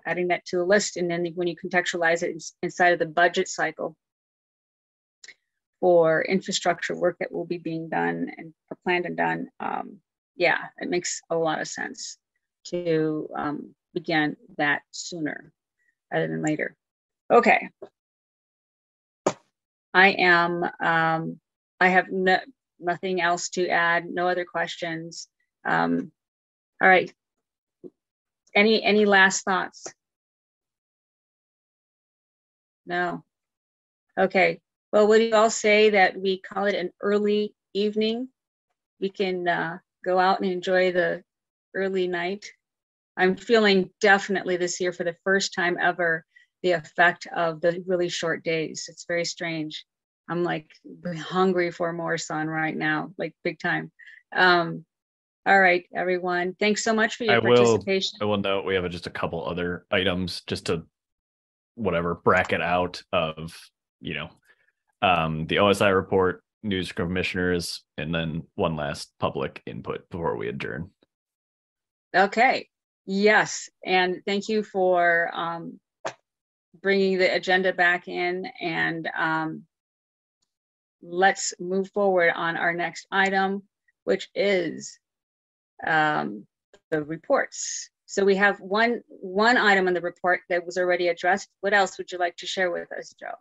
[0.05, 3.47] adding that to the list, and then when you contextualize it inside of the budget
[3.47, 3.95] cycle
[5.85, 8.51] for infrastructure work that will be being done and
[8.83, 9.99] planned and done, um,
[10.35, 12.17] yeah, it makes a lot of sense
[12.63, 15.53] to um, begin that sooner
[16.11, 16.75] rather than later.
[17.31, 17.69] Okay.
[19.93, 21.39] I am, um,
[21.79, 22.39] I have no,
[22.79, 25.27] nothing else to add, no other questions.
[25.65, 26.11] Um,
[26.81, 27.13] all right.
[28.55, 29.85] Any any last thoughts?
[32.87, 33.23] No.
[34.17, 34.61] Okay.
[34.95, 38.29] Well, would you all say that we call it an early evening?
[39.01, 41.21] We can uh, go out and enjoy the
[41.75, 42.45] early night.
[43.17, 46.23] I'm feeling definitely this year for the first time ever
[46.63, 48.85] the effect of the really short days.
[48.87, 49.83] It's very strange.
[50.29, 50.71] I'm like
[51.17, 53.91] hungry for more sun right now, like big time.
[54.33, 54.85] Um,
[55.45, 56.55] all right, everyone.
[56.57, 58.19] Thanks so much for your I participation.
[58.21, 60.83] Will, I will note we have just a couple other items just to
[61.73, 63.59] whatever bracket out of,
[63.99, 64.29] you know,
[65.01, 70.89] um, the OSI report, news commissioners, and then one last public input before we adjourn.
[72.15, 72.69] Okay.
[73.05, 73.69] Yes.
[73.85, 75.79] And thank you for um,
[76.81, 79.63] bringing the agenda back in and um,
[81.01, 83.63] let's move forward on our next item,
[84.05, 84.99] which is
[85.85, 86.45] um,
[86.89, 87.89] the reports.
[88.05, 91.49] So we have one one item in the report that was already addressed.
[91.61, 93.35] What else would you like to share with us, Joe?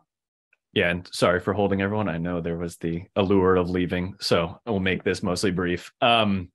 [0.75, 2.09] Yeah, and sorry for holding everyone.
[2.09, 5.93] I know there was the allure of leaving, so I will make this mostly brief.
[6.01, 6.51] Um,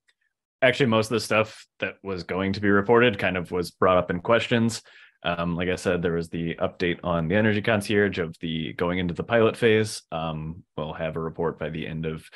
[0.60, 3.96] actually, most of the stuff that was going to be reported kind of was brought
[3.96, 4.82] up in questions.
[5.22, 8.98] Um, like I said, there was the update on the energy concierge of the going
[8.98, 10.02] into the pilot phase.
[10.12, 12.28] Um, we'll have a report by the end of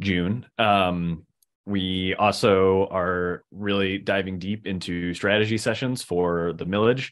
[0.00, 0.46] June.
[0.58, 1.26] Um,
[1.66, 7.10] we also are really diving deep into strategy sessions for the millage.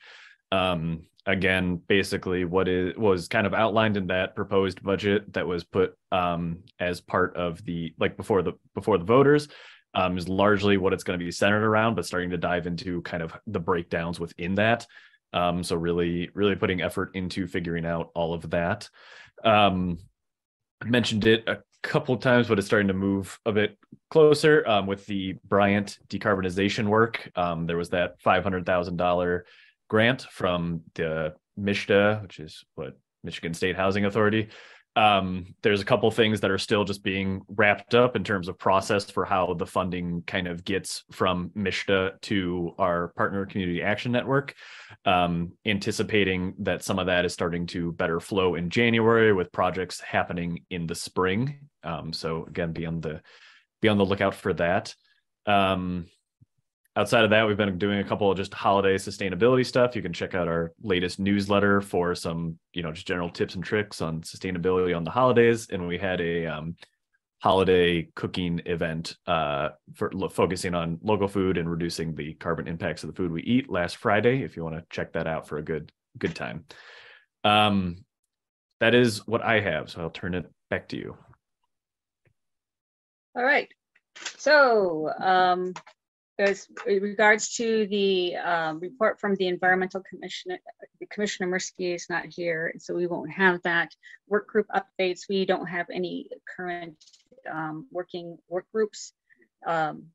[0.53, 5.65] Um, again, basically, what is was kind of outlined in that proposed budget that was
[5.65, 9.49] put um, as part of the like before the before the voters.
[9.97, 13.01] Um, is largely what it's going to be centered around, but starting to dive into
[13.03, 14.89] kind of the breakdowns within that.
[15.33, 18.91] Um, so really, really putting effort into figuring out all of that.
[19.45, 19.99] Um,
[20.83, 23.79] I mentioned it a couple times, but it's starting to move a bit
[24.11, 27.31] closer um, with the Bryant decarbonization work.
[27.37, 29.47] Um, there was that five hundred thousand dollar
[29.95, 34.49] grant from the MSHDA, which is what Michigan State Housing Authority,
[34.97, 38.59] um, there's a couple things that are still just being wrapped up in terms of
[38.59, 44.11] process for how the funding kind of gets from MSHDA to our partner community action
[44.11, 44.57] network.
[45.05, 50.01] Um, anticipating that some of that is starting to better flow in January with projects
[50.01, 51.69] happening in the spring.
[51.85, 53.23] Um, so again, be on the
[53.81, 54.93] be on the lookout for that.
[55.47, 56.07] Um,
[56.97, 59.97] outside of that, we've been doing a couple of just holiday sustainability stuff.
[59.97, 63.65] You can check out our latest newsletter for some, you know, just general tips and
[63.65, 65.69] tricks on sustainability on the holidays.
[65.71, 66.77] And we had a um,
[67.41, 73.03] holiday cooking event uh, for lo- focusing on local food and reducing the carbon impacts
[73.03, 74.43] of the food we eat last Friday.
[74.43, 76.65] If you want to check that out for a good good time.
[77.43, 78.05] Um,
[78.81, 79.91] that is what I have.
[79.91, 81.17] So I'll turn it back to you.
[83.37, 83.69] All right.
[84.39, 85.75] So um,
[86.39, 90.59] as in regards to the um, report from the environmental commissioner,
[91.11, 93.95] Commissioner Mirsky is not here, so we won't have that.
[94.29, 96.97] Work group updates, we don't have any current
[97.51, 99.13] um, working work groups.
[99.67, 100.07] Um,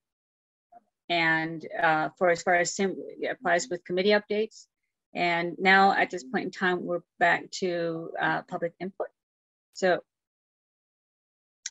[1.09, 2.95] and uh, for as far as sim
[3.29, 4.67] applies with committee updates.
[5.15, 9.07] And now at this point in time, we're back to uh, public input.
[9.73, 10.01] So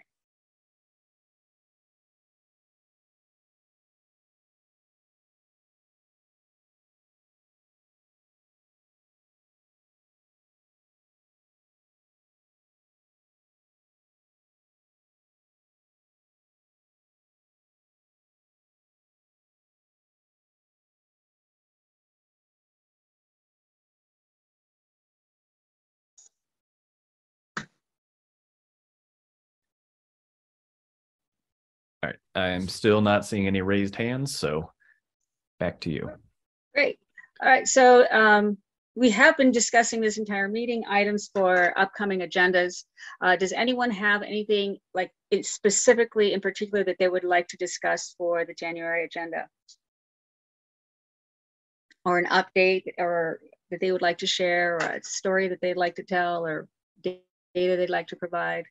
[32.36, 34.72] I'm still not seeing any raised hands, so
[35.60, 36.10] back to you.
[36.74, 37.00] Great.
[37.42, 38.58] All right, so um,
[38.96, 42.84] we have been discussing this entire meeting items for upcoming agendas.
[43.22, 45.12] Uh, does anyone have anything like
[45.42, 49.48] specifically in particular that they would like to discuss for the January agenda?
[52.04, 55.78] Or an update or that they would like to share or a story that they'd
[55.78, 56.68] like to tell or
[57.02, 57.22] data
[57.56, 58.66] they'd like to provide?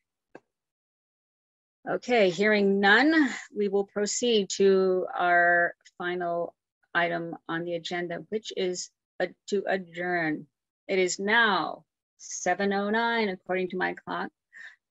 [1.89, 6.53] Okay, hearing none, we will proceed to our final
[6.93, 10.45] item on the agenda, which is uh, to adjourn.
[10.87, 11.85] It is now
[12.19, 14.29] 7.09 according to my clock.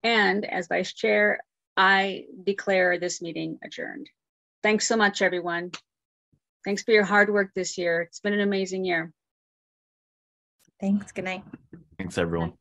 [0.02, 1.40] And as vice chair,
[1.76, 4.08] I declare this meeting adjourned.
[4.62, 5.70] Thanks so much, everyone.
[6.64, 8.02] Thanks for your hard work this year.
[8.02, 9.12] It's been an amazing year.
[10.80, 11.12] Thanks.
[11.12, 11.44] Good night.
[11.98, 12.54] Thanks, everyone.